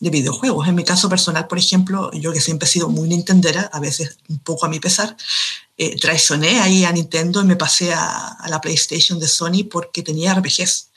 de 0.01 0.11
videojuegos. 0.11 0.69
En 0.69 0.75
mi 0.75 0.85
caso 0.85 1.09
personal, 1.09 1.47
por 1.47 1.59
ejemplo, 1.59 2.11
yo 2.13 2.33
que 2.33 2.41
siempre 2.41 2.69
he 2.69 2.71
sido 2.71 2.89
muy 2.89 3.09
nintendera, 3.09 3.71
a 3.73 3.81
veces 3.81 4.19
un 4.29 4.39
poco 4.39 4.67
a 4.67 4.69
mi 4.69 4.79
pesar, 4.79 5.17
eh, 5.79 5.97
traicioné 5.97 6.61
ahí 6.61 6.85
a 6.85 6.93
Nintendo 6.93 7.41
y 7.43 7.45
me 7.45 7.57
pasé 7.57 7.93
a, 7.93 8.37
la 8.49 8.61
PlayStation 8.61 9.19
de 9.19 9.29
Sony 9.29 9.65
porque 9.71 10.03
tenía 10.03 10.35
RPGs. 10.35 10.89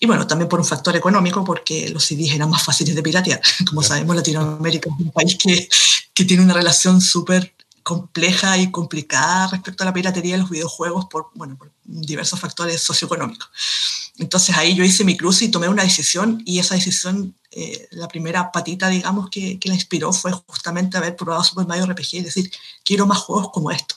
Y 0.00 0.06
bueno, 0.06 0.26
también 0.26 0.48
por 0.48 0.58
un 0.58 0.66
factor 0.66 0.96
económico, 0.96 1.44
porque 1.44 1.88
los 1.88 2.04
CDs 2.04 2.34
eran 2.34 2.50
más 2.50 2.62
fáciles 2.62 2.94
de 2.94 3.02
piratear. 3.02 3.40
Como 3.68 3.82
sabemos, 3.82 4.16
Latinoamérica 4.16 4.90
es 4.90 5.06
un 5.06 5.12
país 5.12 5.36
que, 5.36 5.68
que 6.12 6.24
tiene 6.24 6.42
una 6.42 6.54
relación 6.54 7.00
súper 7.00 7.54
compleja 7.82 8.58
y 8.58 8.70
complicada 8.70 9.48
respecto 9.48 9.82
a 9.82 9.86
la 9.86 9.92
piratería 9.92 10.34
de 10.34 10.42
los 10.42 10.50
videojuegos 10.50 11.06
por, 11.06 11.30
bueno, 11.34 11.56
por 11.56 11.70
diversos 11.84 12.38
factores 12.38 12.80
socioeconómicos. 12.80 13.48
Entonces 14.22 14.56
ahí 14.56 14.74
yo 14.74 14.84
hice 14.84 15.04
mi 15.04 15.16
cruce 15.16 15.44
y 15.44 15.50
tomé 15.50 15.68
una 15.68 15.82
decisión 15.82 16.42
y 16.46 16.60
esa 16.60 16.76
decisión, 16.76 17.34
eh, 17.50 17.88
la 17.90 18.06
primera 18.06 18.52
patita, 18.52 18.88
digamos, 18.88 19.28
que, 19.30 19.58
que, 19.58 19.68
la 19.68 19.74
inspiró 19.74 20.12
fue 20.12 20.30
justamente 20.46 20.96
haber 20.96 21.16
probado 21.16 21.42
Super 21.42 21.66
Mario 21.66 21.86
RPG 21.86 22.14
y 22.14 22.20
decir, 22.20 22.50
quiero 22.84 23.06
más 23.06 23.18
juegos 23.18 23.50
como 23.52 23.72
esto. 23.72 23.96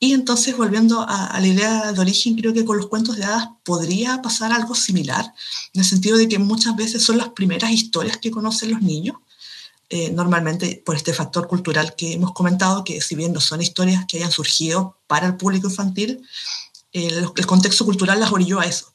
Y 0.00 0.14
entonces, 0.14 0.56
volviendo 0.56 1.06
a, 1.08 1.38
la 1.38 1.46
idea 1.46 1.92
de 1.92 2.00
origen, 2.00 2.34
creo 2.34 2.52
que 2.52 2.64
con 2.64 2.76
los 2.76 2.88
cuentos 2.88 3.16
de 3.16 3.22
hadas 3.22 3.50
podría 3.62 4.20
pasar 4.20 4.50
algo 4.50 4.74
similar, 4.74 5.32
en 5.74 5.80
el 5.80 5.86
sentido 5.86 6.18
de 6.18 6.26
que 6.26 6.40
muchas 6.40 6.74
veces 6.74 7.04
son 7.04 7.18
las 7.18 7.28
primeras 7.28 7.70
historias 7.70 8.16
que 8.16 8.32
conocen 8.32 8.72
los 8.72 8.82
niños, 8.82 9.18
eh, 9.90 10.10
normalmente 10.10 10.82
por 10.84 10.96
este 10.96 11.12
factor 11.12 11.46
cultural 11.46 11.94
que 11.94 12.14
hemos 12.14 12.32
comentado, 12.32 12.82
que 12.82 13.00
si 13.00 13.14
bien 13.14 13.32
no 13.32 13.40
son 13.40 13.62
historias 13.62 14.04
que 14.08 14.16
hayan 14.16 14.32
surgido 14.32 14.98
para 15.06 15.28
el 15.28 15.36
público 15.36 15.68
infantil, 15.68 16.20
el, 16.90 17.28
el 17.36 17.46
contexto 17.46 17.84
cultural 17.84 18.18
las 18.18 18.32
orilló 18.32 18.58
a 18.58 18.64
eso. 18.64 18.92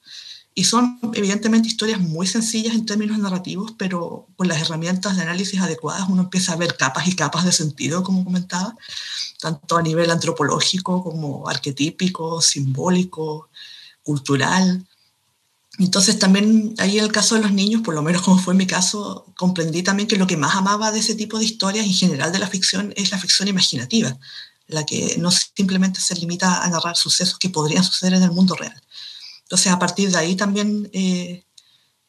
Y 0.58 0.64
son 0.64 1.00
evidentemente 1.14 1.68
historias 1.68 2.00
muy 2.00 2.26
sencillas 2.26 2.74
en 2.74 2.88
términos 2.88 3.20
narrativos, 3.20 3.76
pero 3.78 4.26
con 4.36 4.48
las 4.48 4.60
herramientas 4.60 5.16
de 5.16 5.22
análisis 5.22 5.62
adecuadas 5.62 6.10
uno 6.10 6.24
empieza 6.24 6.54
a 6.54 6.56
ver 6.56 6.76
capas 6.76 7.08
y 7.08 7.16
capas 7.16 7.46
de 7.46 7.52
sentido, 7.52 8.02
como 8.04 8.24
comentaba, 8.24 8.76
tanto 9.40 9.78
a 9.78 9.84
nivel 9.84 10.10
antropológico 10.10 11.04
como 11.04 11.48
arquetípico, 11.48 12.42
simbólico, 12.42 13.50
cultural. 14.02 14.84
Entonces 15.78 16.18
también 16.18 16.74
ahí 16.80 16.98
en 16.98 17.04
el 17.04 17.12
caso 17.12 17.36
de 17.36 17.42
los 17.42 17.52
niños, 17.52 17.84
por 17.84 17.94
lo 17.94 18.02
menos 18.02 18.24
como 18.24 18.40
fue 18.40 18.56
mi 18.56 18.66
caso, 18.66 19.28
comprendí 19.38 19.84
también 19.84 20.08
que 20.08 20.16
lo 20.16 20.26
que 20.26 20.38
más 20.38 20.56
amaba 20.56 20.92
de 20.92 21.02
ese 21.02 21.14
tipo 21.14 21.38
de 21.38 21.46
historias 21.46 21.86
en 21.86 21.94
general 21.94 22.32
de 22.32 22.40
la 22.40 22.48
ficción 22.48 22.96
es 22.98 23.12
la 23.12 23.20
ficción 23.20 23.48
imaginativa, 23.48 24.18
la 24.66 24.88
que 24.88 25.18
no 25.20 25.30
simplemente 25.30 26.02
se 26.02 26.16
limita 26.16 26.64
a 26.64 26.70
narrar 26.72 26.96
sucesos 26.96 27.38
que 27.38 27.52
podrían 27.52 27.84
suceder 27.84 28.16
en 28.16 28.24
el 28.24 28.32
mundo 28.32 28.56
real. 28.56 28.82
Entonces 29.48 29.72
a 29.72 29.80
partir 29.80 30.12
de 30.12 30.18
ahí 30.18 30.36
también 30.36 30.90
eh, 30.94 31.44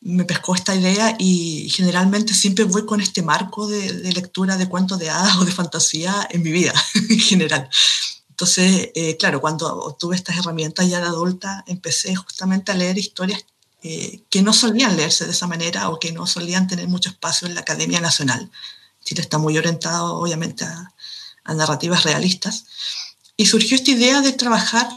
me 0.00 0.24
pescó 0.24 0.54
esta 0.54 0.74
idea 0.74 1.16
y 1.18 1.70
generalmente 1.70 2.34
siempre 2.34 2.64
voy 2.64 2.84
con 2.84 3.00
este 3.00 3.22
marco 3.22 3.66
de, 3.66 3.92
de, 3.92 4.12
lectura 4.12 4.56
de 4.56 4.68
cuentos 4.68 4.98
de 4.98 5.10
hadas 5.10 5.36
o 5.36 5.44
de 5.44 5.52
fantasía 5.52 6.26
en 6.30 6.42
mi 6.42 6.52
vida 6.52 6.74
en 7.08 7.20
general. 7.20 7.68
Entonces, 8.38 8.90
eh, 8.94 9.16
claro, 9.16 9.40
cuando 9.40 9.66
obtuve 9.66 10.14
estas 10.14 10.36
herramientas 10.36 10.88
ya 10.88 11.00
de 11.00 11.06
adulta, 11.06 11.64
empecé 11.66 12.14
justamente 12.14 12.70
a 12.70 12.76
leer 12.76 12.96
historias 12.96 13.44
eh, 13.82 14.22
que 14.30 14.42
no 14.42 14.52
solían 14.52 14.96
leerse 14.96 15.24
de 15.24 15.32
esa 15.32 15.48
manera 15.48 15.88
o 15.88 15.98
que 15.98 16.12
no 16.12 16.24
solían 16.24 16.68
tener 16.68 16.86
mucho 16.86 17.10
espacio 17.10 17.48
en 17.48 17.54
la 17.54 17.62
Academia 17.62 18.00
Nacional. 18.00 18.48
Chile 19.04 19.22
está 19.22 19.38
muy 19.38 19.58
orientado, 19.58 20.18
obviamente, 20.18 20.64
a, 20.64 20.92
narrativas 21.52 22.04
realistas. 22.04 22.66
Y 23.36 23.46
surgió 23.46 23.74
esta 23.76 23.90
idea 23.90 24.20
de 24.20 24.32
trabajar 24.32 24.88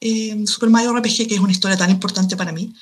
en 0.00 0.46
Super 0.46 0.70
Mario 0.70 0.96
RPG, 0.96 1.28
que 1.28 1.34
es 1.34 1.40
una 1.40 1.52
historia 1.52 1.76
tan 1.76 1.90
importante 1.90 2.36
para 2.36 2.52
mí, 2.52 2.74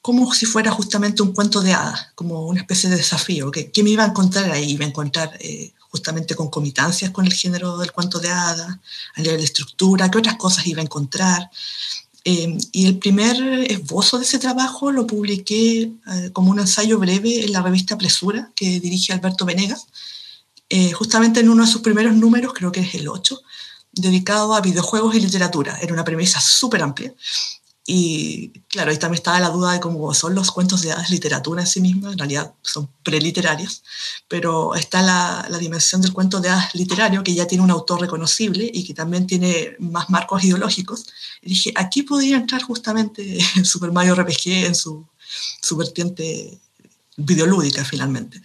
como 0.00 0.32
si 0.34 0.46
fuera 0.46 0.70
justamente 0.70 1.22
un 1.22 1.32
cuento 1.32 1.60
de 1.60 1.72
hadas, 1.72 2.08
como 2.14 2.46
una 2.46 2.60
especie 2.60 2.90
de 2.90 2.96
desafío. 2.96 3.50
que 3.50 3.70
¿Qué 3.70 3.82
me 3.82 3.90
iba 3.90 4.04
a 4.04 4.08
encontrar 4.08 4.50
ahí? 4.50 4.72
Iba 4.72 4.84
a 4.84 4.88
encontrar 4.88 5.36
eh, 5.40 5.72
justamente 5.78 6.34
concomitancias 6.34 7.10
con 7.10 7.24
el 7.24 7.32
género 7.32 7.78
del 7.78 7.92
cuento 7.92 8.18
de 8.18 8.30
hadas, 8.30 8.78
a 9.14 9.20
nivel 9.20 9.38
de 9.38 9.44
estructura, 9.44 10.10
qué 10.10 10.18
otras 10.18 10.36
cosas 10.36 10.66
iba 10.66 10.80
a 10.80 10.84
encontrar. 10.84 11.50
Eh, 12.26 12.56
y 12.72 12.86
el 12.86 12.98
primer 12.98 13.36
esbozo 13.70 14.18
de 14.18 14.24
ese 14.24 14.38
trabajo 14.38 14.90
lo 14.90 15.06
publiqué 15.06 15.82
eh, 15.82 16.30
como 16.32 16.50
un 16.50 16.58
ensayo 16.58 16.98
breve 16.98 17.44
en 17.44 17.52
la 17.52 17.62
revista 17.62 17.98
Presura, 17.98 18.50
que 18.54 18.80
dirige 18.80 19.12
Alberto 19.12 19.44
Venegas, 19.44 19.86
eh, 20.70 20.92
justamente 20.92 21.40
en 21.40 21.50
uno 21.50 21.66
de 21.66 21.70
sus 21.70 21.82
primeros 21.82 22.14
números, 22.14 22.54
creo 22.54 22.72
que 22.72 22.80
es 22.80 22.94
el 22.94 23.08
8, 23.08 23.40
dedicado 23.96 24.54
a 24.54 24.60
videojuegos 24.60 25.14
y 25.14 25.20
literatura. 25.20 25.78
Era 25.80 25.92
una 25.92 26.04
premisa 26.04 26.40
súper 26.40 26.82
amplia. 26.82 27.12
Y 27.86 28.48
claro, 28.68 28.90
ahí 28.90 28.96
también 28.96 29.18
estaba 29.18 29.40
la 29.40 29.50
duda 29.50 29.72
de 29.72 29.80
cómo 29.80 30.14
son 30.14 30.34
los 30.34 30.50
cuentos 30.50 30.80
de 30.80 30.92
hadas 30.92 31.10
literatura 31.10 31.60
en 31.60 31.66
sí 31.66 31.82
misma, 31.82 32.12
en 32.12 32.18
realidad 32.18 32.54
son 32.62 32.88
preliterarios, 33.02 33.82
pero 34.26 34.74
está 34.74 35.02
la, 35.02 35.46
la, 35.50 35.58
dimensión 35.58 36.00
del 36.00 36.14
cuento 36.14 36.40
de 36.40 36.48
hadas 36.48 36.74
literario 36.74 37.22
que 37.22 37.34
ya 37.34 37.46
tiene 37.46 37.62
un 37.62 37.70
autor 37.70 38.00
reconocible 38.00 38.70
y 38.72 38.84
que 38.84 38.94
también 38.94 39.26
tiene 39.26 39.76
más 39.80 40.08
marcos 40.08 40.42
ideológicos. 40.44 41.04
Y 41.42 41.50
dije, 41.50 41.72
aquí 41.76 42.04
podría 42.04 42.36
entrar 42.36 42.62
justamente 42.62 43.38
Super 43.64 43.92
Mario 43.92 44.14
RPG 44.14 44.64
en 44.64 44.74
su, 44.74 45.06
su 45.60 45.76
vertiente 45.76 46.58
videolúdica 47.16 47.84
finalmente. 47.84 48.40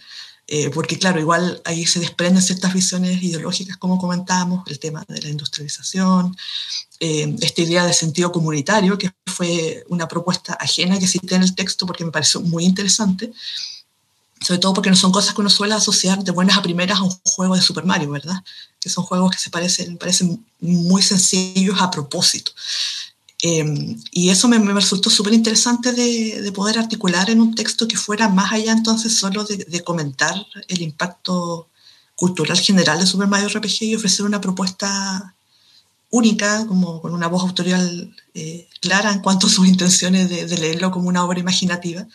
Eh, 0.52 0.68
porque 0.70 0.98
claro, 0.98 1.20
igual 1.20 1.62
ahí 1.64 1.86
se 1.86 2.00
desprenden 2.00 2.42
ciertas 2.42 2.74
visiones 2.74 3.22
ideológicas, 3.22 3.76
como 3.76 3.98
comentábamos, 3.98 4.64
el 4.66 4.80
tema 4.80 5.04
de 5.06 5.22
la 5.22 5.28
industrialización, 5.28 6.36
eh, 6.98 7.36
esta 7.40 7.62
idea 7.62 7.86
de 7.86 7.92
sentido 7.92 8.32
comunitario, 8.32 8.98
que 8.98 9.12
fue 9.26 9.84
una 9.90 10.08
propuesta 10.08 10.54
ajena 10.54 10.98
que 10.98 11.06
cité 11.06 11.36
en 11.36 11.44
el 11.44 11.54
texto 11.54 11.86
porque 11.86 12.04
me 12.04 12.10
pareció 12.10 12.40
muy 12.40 12.64
interesante, 12.64 13.32
sobre 14.40 14.58
todo 14.58 14.74
porque 14.74 14.90
no 14.90 14.96
son 14.96 15.12
cosas 15.12 15.36
que 15.36 15.40
uno 15.40 15.50
suele 15.50 15.74
asociar 15.74 16.24
de 16.24 16.32
buenas 16.32 16.58
a 16.58 16.62
primeras 16.62 16.98
a 16.98 17.04
un 17.04 17.16
juego 17.22 17.54
de 17.54 17.62
Super 17.62 17.84
Mario, 17.84 18.10
¿verdad? 18.10 18.42
Que 18.80 18.90
son 18.90 19.04
juegos 19.04 19.30
que 19.30 19.38
se 19.38 19.50
parecen, 19.50 19.98
parecen 19.98 20.44
muy 20.58 21.02
sencillos 21.02 21.80
a 21.80 21.92
propósito. 21.92 22.50
Eh, 23.42 23.96
y 24.10 24.28
eso 24.28 24.48
me, 24.48 24.58
me 24.58 24.74
resultó 24.74 25.08
súper 25.08 25.32
interesante 25.32 25.92
de, 25.92 26.42
de, 26.42 26.52
poder 26.52 26.78
articular 26.78 27.30
en 27.30 27.40
un 27.40 27.54
texto 27.54 27.88
que 27.88 27.96
fuera 27.96 28.28
más 28.28 28.52
allá 28.52 28.72
entonces 28.72 29.16
solo 29.16 29.44
de, 29.44 29.56
de, 29.56 29.82
comentar 29.82 30.34
el 30.68 30.82
impacto 30.82 31.68
cultural 32.16 32.58
general 32.58 32.98
de 32.98 33.06
Super 33.06 33.28
Mario 33.28 33.48
RPG 33.48 33.82
y 33.84 33.96
ofrecer 33.96 34.26
una 34.26 34.42
propuesta 34.42 35.34
única, 36.10 36.66
como 36.66 37.00
con 37.00 37.14
una 37.14 37.28
voz 37.28 37.42
autorial 37.42 38.14
eh, 38.34 38.68
clara 38.80 39.10
en 39.12 39.20
cuanto 39.20 39.46
a 39.46 39.50
sus 39.50 39.66
intenciones 39.66 40.28
de, 40.28 40.46
de 40.46 40.58
leerlo 40.58 40.90
como 40.90 41.08
una 41.08 41.24
obra 41.24 41.38
imaginativa 41.38 42.06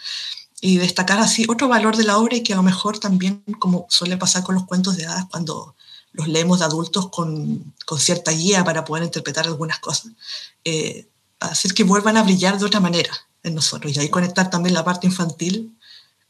y 0.61 0.77
destacar 0.77 1.19
así 1.19 1.45
otro 1.49 1.67
valor 1.67 1.97
de 1.97 2.03
la 2.03 2.17
obra 2.17 2.35
y 2.35 2.43
que 2.43 2.53
a 2.53 2.57
lo 2.57 2.63
mejor 2.63 2.99
también, 2.99 3.43
como 3.59 3.87
suele 3.89 4.17
pasar 4.17 4.43
con 4.43 4.55
los 4.55 4.65
cuentos 4.65 4.95
de 4.97 5.05
hadas, 5.05 5.25
cuando 5.29 5.75
los 6.13 6.27
leemos 6.27 6.59
de 6.59 6.65
adultos 6.65 7.09
con, 7.09 7.73
con 7.85 7.99
cierta 7.99 8.31
guía 8.31 8.63
para 8.63 8.85
poder 8.85 9.03
interpretar 9.03 9.45
algunas 9.45 9.79
cosas, 9.79 10.11
eh, 10.63 11.07
hacer 11.39 11.73
que 11.73 11.83
vuelvan 11.83 12.17
a 12.17 12.23
brillar 12.23 12.57
de 12.57 12.65
otra 12.65 12.79
manera 12.79 13.11
en 13.43 13.55
nosotros 13.55 13.95
y 13.95 13.99
ahí 13.99 14.09
conectar 14.09 14.49
también 14.49 14.73
la 14.73 14.83
parte 14.83 15.07
infantil 15.07 15.77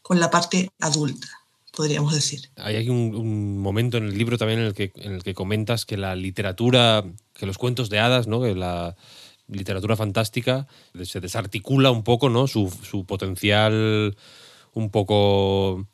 con 0.01 0.19
la 0.19 0.29
parte 0.29 0.69
adulta, 0.79 1.27
podríamos 1.71 2.13
decir. 2.13 2.49
Hay 2.57 2.89
un, 2.89 3.15
un 3.15 3.57
momento 3.57 3.97
en 3.97 4.05
el 4.05 4.17
libro 4.17 4.37
también 4.37 4.59
en 4.59 4.65
el, 4.67 4.73
que, 4.73 4.91
en 4.95 5.13
el 5.13 5.23
que 5.23 5.33
comentas 5.33 5.85
que 5.85 5.97
la 5.97 6.15
literatura, 6.15 7.03
que 7.33 7.45
los 7.45 7.57
cuentos 7.57 7.89
de 7.89 7.99
hadas, 7.99 8.27
¿no? 8.27 8.41
que 8.41 8.53
la 8.53 8.95
literatura 9.47 9.95
fantástica 9.95 10.67
se 11.03 11.19
desarticula 11.21 11.91
un 11.91 12.03
poco 12.03 12.29
¿no? 12.29 12.47
su, 12.47 12.71
su 12.83 13.05
potencial, 13.05 14.15
un 14.73 14.89
poco, 14.89 15.87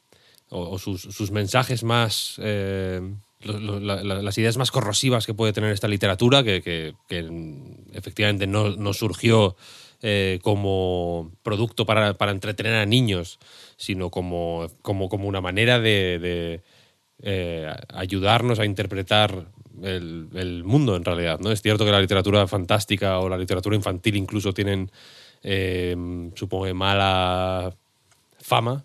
o, 0.50 0.80
sus, 0.80 1.32
mensajes 1.32 1.84
más... 1.84 2.36
Eh, 2.39 3.02
las 3.43 4.38
ideas 4.38 4.58
más 4.58 4.71
corrosivas 4.71 5.25
que 5.25 5.34
puede 5.34 5.54
tener 5.54 5.71
esta 5.71 5.88
literatura, 5.88 6.43
que, 6.43 6.93
efectivamente 7.93 8.47
no, 8.47 8.93
surgió 8.93 9.56
eh, 10.01 10.39
como 10.41 11.32
producto 11.43 11.86
para, 11.86 12.15
entretener 12.32 12.75
a 12.75 12.86
niños, 12.86 13.39
sino 13.77 14.10
como, 14.10 14.67
como, 14.82 15.10
como 15.10 15.27
una 15.27 15.41
manera 15.41 15.80
de, 15.80 16.62
eh, 17.21 17.73
ayudarnos 17.89 18.60
a 18.60 18.65
interpretar 18.65 19.47
el, 19.82 20.63
mundo 20.63 20.95
en 20.95 21.06
realidad. 21.06 21.39
¿no? 21.39 21.51
Es 21.51 21.62
cierto 21.62 21.86
que 21.86 21.91
la 21.91 22.01
literatura 22.01 22.47
fantástica 22.47 23.19
o 23.19 23.30
la 23.30 23.38
literatura 23.38 23.75
infantil 23.75 24.15
incluso 24.15 24.54
tienen, 24.54 24.91
eh, 25.43 25.95
supongo, 26.36 26.73
mala 26.73 27.75
fama. 28.39 28.84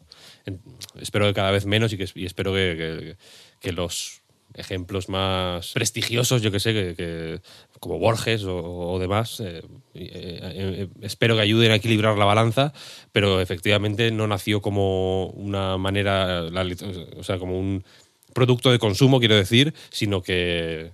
Espero 1.00 1.26
que 1.26 1.34
cada 1.34 1.50
vez 1.50 1.66
menos 1.66 1.92
y, 1.92 1.96
que, 1.96 2.04
espero 2.04 2.52
que, 2.52 3.16
que 3.60 3.72
los 3.72 4.22
ejemplos 4.56 5.08
más 5.08 5.72
prestigiosos, 5.72 6.42
yo 6.42 6.50
que 6.50 6.60
sé, 6.60 6.72
que, 6.72 6.94
que 6.94 7.40
como 7.78 7.98
Borges 7.98 8.44
o, 8.44 8.56
o 8.56 8.98
demás, 8.98 9.40
eh, 9.40 9.62
eh, 9.94 10.40
eh, 10.42 10.88
espero 11.02 11.36
que 11.36 11.42
ayuden 11.42 11.72
a 11.72 11.76
equilibrar 11.76 12.16
la 12.16 12.24
balanza, 12.24 12.72
pero 13.12 13.40
efectivamente 13.40 14.10
no 14.10 14.26
nació 14.26 14.60
como 14.60 15.26
una 15.28 15.76
manera, 15.76 16.42
la, 16.42 16.66
o 17.16 17.22
sea, 17.22 17.38
como 17.38 17.58
un 17.58 17.84
producto 18.32 18.70
de 18.70 18.78
consumo, 18.78 19.18
quiero 19.18 19.36
decir, 19.36 19.74
sino 19.90 20.22
que 20.22 20.92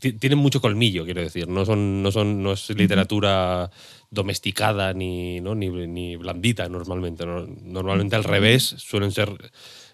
tienen 0.00 0.38
mucho 0.38 0.60
colmillo, 0.60 1.04
quiero 1.04 1.22
decir, 1.22 1.48
no, 1.48 1.64
son, 1.64 2.02
no, 2.02 2.12
son, 2.12 2.42
no 2.42 2.52
es 2.52 2.70
literatura 2.70 3.70
domesticada 4.10 4.92
ni, 4.92 5.40
¿no? 5.40 5.54
ni, 5.54 5.68
ni 5.68 6.16
blandita 6.16 6.68
normalmente, 6.68 7.26
¿no? 7.26 7.46
normalmente 7.46 8.16
al 8.16 8.24
revés 8.24 8.62
suelen 8.78 9.12
ser... 9.12 9.30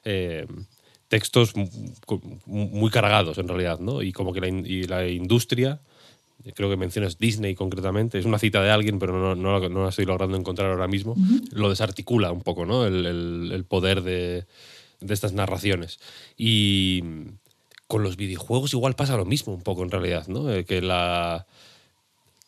Eh, 0.05 0.46
textos 1.12 1.53
muy 2.46 2.90
cargados 2.90 3.37
en 3.37 3.46
realidad, 3.46 3.81
¿no? 3.81 4.01
Y 4.01 4.12
como 4.12 4.33
que 4.33 4.40
la, 4.40 4.48
y 4.48 4.85
la, 4.85 5.07
industria, 5.07 5.79
creo 6.55 6.70
que 6.70 6.79
mencionas 6.79 7.18
Disney 7.18 7.55
concretamente, 7.55 8.18
es 8.18 8.25
una 8.25 8.38
cita 8.38 8.62
de 8.62 8.70
alguien, 8.70 8.98
pero 8.98 9.12
no, 9.12 9.35
no, 9.35 9.68
no 9.68 9.83
la 9.83 9.90
estoy 9.90 10.07
logrando 10.07 10.38
encontrar 10.38 10.70
ahora 10.70 10.88
mismo, 10.88 11.12
uh 11.12 11.16
-huh. 11.16 11.53
lo 11.53 11.68
desarticula 11.68 12.33
un 12.33 12.40
poco, 12.40 12.64
¿no? 12.64 12.87
El, 12.87 13.05
el, 13.05 13.51
el 13.53 13.64
poder 13.66 14.01
de, 14.01 14.46
de, 15.01 15.12
estas 15.12 15.35
narraciones. 15.35 16.01
Y 16.38 17.05
con 17.87 18.03
los 18.03 18.16
videojuegos 18.16 18.72
igual 18.72 18.94
pasa 18.94 19.18
lo 19.18 19.27
mismo 19.27 19.53
un 19.53 19.62
poco 19.62 19.83
en 19.83 19.90
realidad, 19.90 20.29
¿no? 20.29 20.51
Eh, 20.51 20.64
que 20.64 20.81
la 20.81 21.46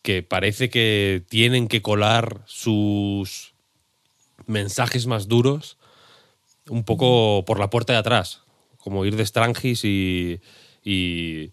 que 0.00 0.22
parece 0.22 0.70
que 0.70 1.22
tienen 1.28 1.68
que 1.68 1.82
colar 1.82 2.40
sus 2.46 3.52
mensajes 4.46 5.06
más 5.06 5.28
duros 5.28 5.76
un 6.70 6.82
poco 6.84 7.44
por 7.44 7.60
la 7.60 7.68
puerta 7.68 7.92
de 7.92 7.98
atrás, 7.98 8.43
como 8.84 9.06
ir 9.06 9.16
de 9.16 9.24
Strangis 9.24 9.82
y, 9.84 10.40
y, 10.84 11.50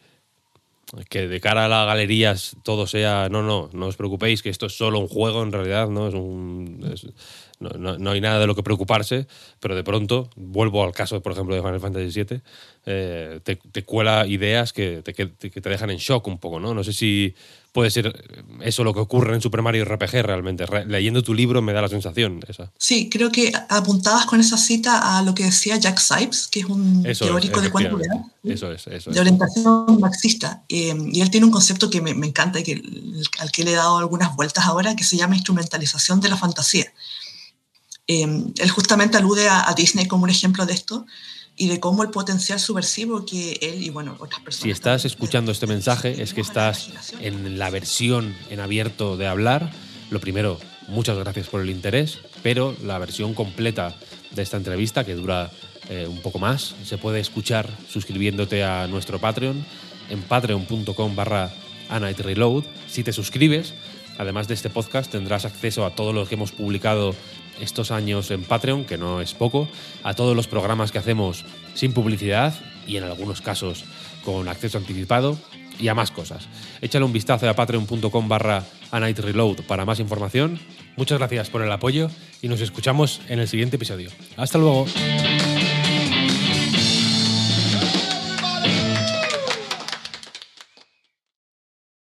que 1.10 1.30
de 1.30 1.40
cara 1.40 1.66
a 1.66 1.70
las 1.70 1.86
galerías 1.88 2.58
todo 2.64 2.86
sea, 2.86 3.30
no, 3.30 3.42
no, 3.42 3.70
no 3.72 3.88
os 3.88 3.96
preocupéis 3.96 4.44
que 4.44 4.50
esto 4.50 4.66
es 4.66 4.76
solo 4.76 5.00
un 5.00 5.08
juego 5.08 5.42
en 5.42 5.54
realidad, 5.54 5.88
no 5.88 6.10
es 6.10 6.14
un... 6.14 6.82
No, 7.62 7.70
no, 7.78 7.98
no, 8.00 8.12
hay 8.12 8.22
nada 8.22 8.40
de 8.40 8.48
lo 8.48 8.56
que 8.56 8.64
preocuparse, 8.64 9.28
pero 9.60 9.76
de 9.76 9.84
pronto, 9.84 10.32
vuelvo 10.36 10.84
al 10.84 10.94
caso, 10.94 11.22
por 11.22 11.32
ejemplo, 11.32 11.54
de 11.54 11.62
Final 11.62 11.80
Fantasy 11.80 12.24
VII, 12.24 12.42
eh, 12.88 13.40
te, 13.44 13.56
te, 13.56 13.84
cuela 13.84 14.26
ideas 14.26 14.74
que 14.74 15.04
te, 15.04 15.14
que 15.14 15.28
te, 15.28 15.70
dejan 15.70 15.92
en 15.92 15.98
shock 15.98 16.26
un 16.26 16.40
poco, 16.40 16.60
¿no? 16.60 16.74
No 16.74 16.84
sé 16.84 16.92
si 16.92 17.36
puede 17.72 17.90
ser 17.90 18.26
eso 18.62 18.84
lo 18.84 18.94
que 18.94 19.00
ocurre 19.00 19.34
en 19.34 19.42
Super 19.42 19.62
Mario 19.62 19.86
RPG 19.86 20.24
realmente. 20.24 20.66
Re 20.66 20.86
leyendo 20.86 21.24
tu 21.24 21.34
libro 21.34 21.62
me 21.62 21.74
da 21.74 21.82
la 21.82 21.88
sensación 21.88 22.42
esa. 22.48 22.72
Sí, 22.78 23.10
creo 23.10 23.32
que 23.32 23.52
apuntabas 23.70 24.26
con 24.26 24.40
esa 24.40 24.58
cita 24.58 25.18
a 25.18 25.22
lo 25.22 25.34
que 25.34 25.46
decía 25.46 25.78
Jack 25.78 26.00
Sipes, 26.00 26.48
que 26.48 26.62
es 26.62 26.66
un 26.66 27.06
eso 27.06 27.26
teórico 27.26 27.58
es, 27.58 27.64
de 27.64 27.72
cuento 27.72 28.00
Eso 28.44 28.72
es, 28.72 28.88
eso 28.88 29.12
de 29.12 29.20
orientación 29.20 30.00
marxista. 30.00 30.64
Eh, 30.68 30.96
y 31.12 31.22
él 31.22 31.30
tiene 31.30 31.46
un 31.46 31.52
concepto 31.52 31.90
que 31.90 32.02
me, 32.02 32.14
me 32.14 32.28
encanta 32.28 32.60
y 32.60 32.64
que, 32.64 32.82
al 33.40 33.52
que 33.52 33.64
le 33.64 33.72
he 33.72 33.76
dado 33.76 33.98
algunas 33.98 34.36
vueltas 34.36 34.66
ahora, 34.66 34.96
que 34.96 35.04
se 35.04 35.18
llama 35.18 35.36
instrumentalización 35.36 36.20
de 36.20 36.30
la 36.30 36.38
fantasía. 36.38 36.92
Eh, 38.08 38.44
él 38.58 38.70
justamente 38.72 39.18
alude 39.18 39.48
a, 39.48 39.70
a, 39.70 39.74
Disney 39.74 40.08
como 40.08 40.24
un 40.24 40.30
ejemplo 40.30 40.66
de 40.66 40.74
esto 40.74 41.06
y 41.62 41.68
de 41.68 41.80
cómo 41.80 42.02
el 42.02 42.10
potencial 42.10 42.60
subversivo 42.60 43.24
que 43.24 43.60
él 43.62 43.84
y 43.84 43.92
bueno, 43.92 44.16
otras 44.18 44.42
personas. 44.42 44.64
Si 44.64 44.72
estás 44.72 45.06
escuchando 45.06 45.52
este 45.52 45.68
mensaje, 45.68 46.20
es 46.20 46.34
que 46.34 46.42
estás 46.42 46.90
en 47.20 47.60
la 47.60 47.70
versión 47.70 48.36
en 48.50 48.60
abierto 48.60 49.16
de 49.16 49.28
hablar. 49.28 49.72
Lo 50.10 50.20
primero, 50.20 50.60
muchas 50.88 51.20
gracias 51.20 51.50
por 51.50 51.62
el 51.62 51.70
interés, 51.70 52.18
pero 52.42 52.76
la 52.84 52.98
versión 52.98 53.36
completa 53.36 53.94
de 54.32 54.42
esta 54.42 54.58
entrevista, 54.58 55.04
que 55.04 55.14
dura 55.14 55.52
eh, 55.88 56.08
un 56.10 56.20
poco 56.24 56.40
más, 56.40 56.74
se 56.84 56.98
puede 56.98 57.20
escuchar 57.20 57.70
suscribiéndote 57.88 58.64
a 58.64 58.88
nuestro 58.88 59.20
Patreon 59.20 59.64
en 60.10 60.24
patreon.com 60.24 61.16
barra 61.16 61.54
Reload. 61.92 62.64
Si 62.90 63.04
te 63.04 63.14
suscribes, 63.14 63.76
además 64.18 64.48
de 64.48 64.56
este 64.56 64.72
podcast, 64.72 65.12
tendrás 65.12 65.46
acceso 65.46 65.86
a 65.86 65.94
todo 65.94 66.12
lo 66.12 66.28
que 66.28 66.34
hemos 66.34 66.54
publicado 66.54 67.14
estos 67.62 67.92
años 67.92 68.32
en 68.32 68.44
Patreon, 68.44 68.86
que 68.86 68.98
no 68.98 69.22
es 69.22 69.34
poco, 69.34 69.68
a 70.04 70.14
todos 70.14 70.36
los 70.36 70.48
programas 70.48 70.92
que 70.92 70.98
hacemos 70.98 71.46
sin 71.74 71.94
publicidad 71.94 72.54
y 72.88 72.98
en 72.98 73.04
algunos 73.04 73.42
casos 73.42 73.86
con 74.26 74.48
acceso 74.50 74.78
anticipado 74.78 75.38
y 75.80 75.88
a 75.88 75.96
más 75.96 76.12
cosas. 76.12 76.48
Échale 76.82 77.06
un 77.06 77.14
vistazo 77.14 77.50
a 77.50 77.54
patreon.com 77.54 78.28
barra 78.28 78.64
Reload 78.92 79.64
para 79.68 79.86
más 79.86 80.00
información. 80.00 80.60
Muchas 80.96 81.18
gracias 81.18 81.50
por 81.50 81.62
el 81.62 81.72
apoyo 81.72 82.10
y 82.42 82.48
nos 82.48 82.62
escuchamos 82.62 83.22
en 83.30 83.40
el 83.40 83.48
siguiente 83.48 83.78
episodio. 83.78 84.10
Hasta 84.38 84.58
luego. 84.58 84.86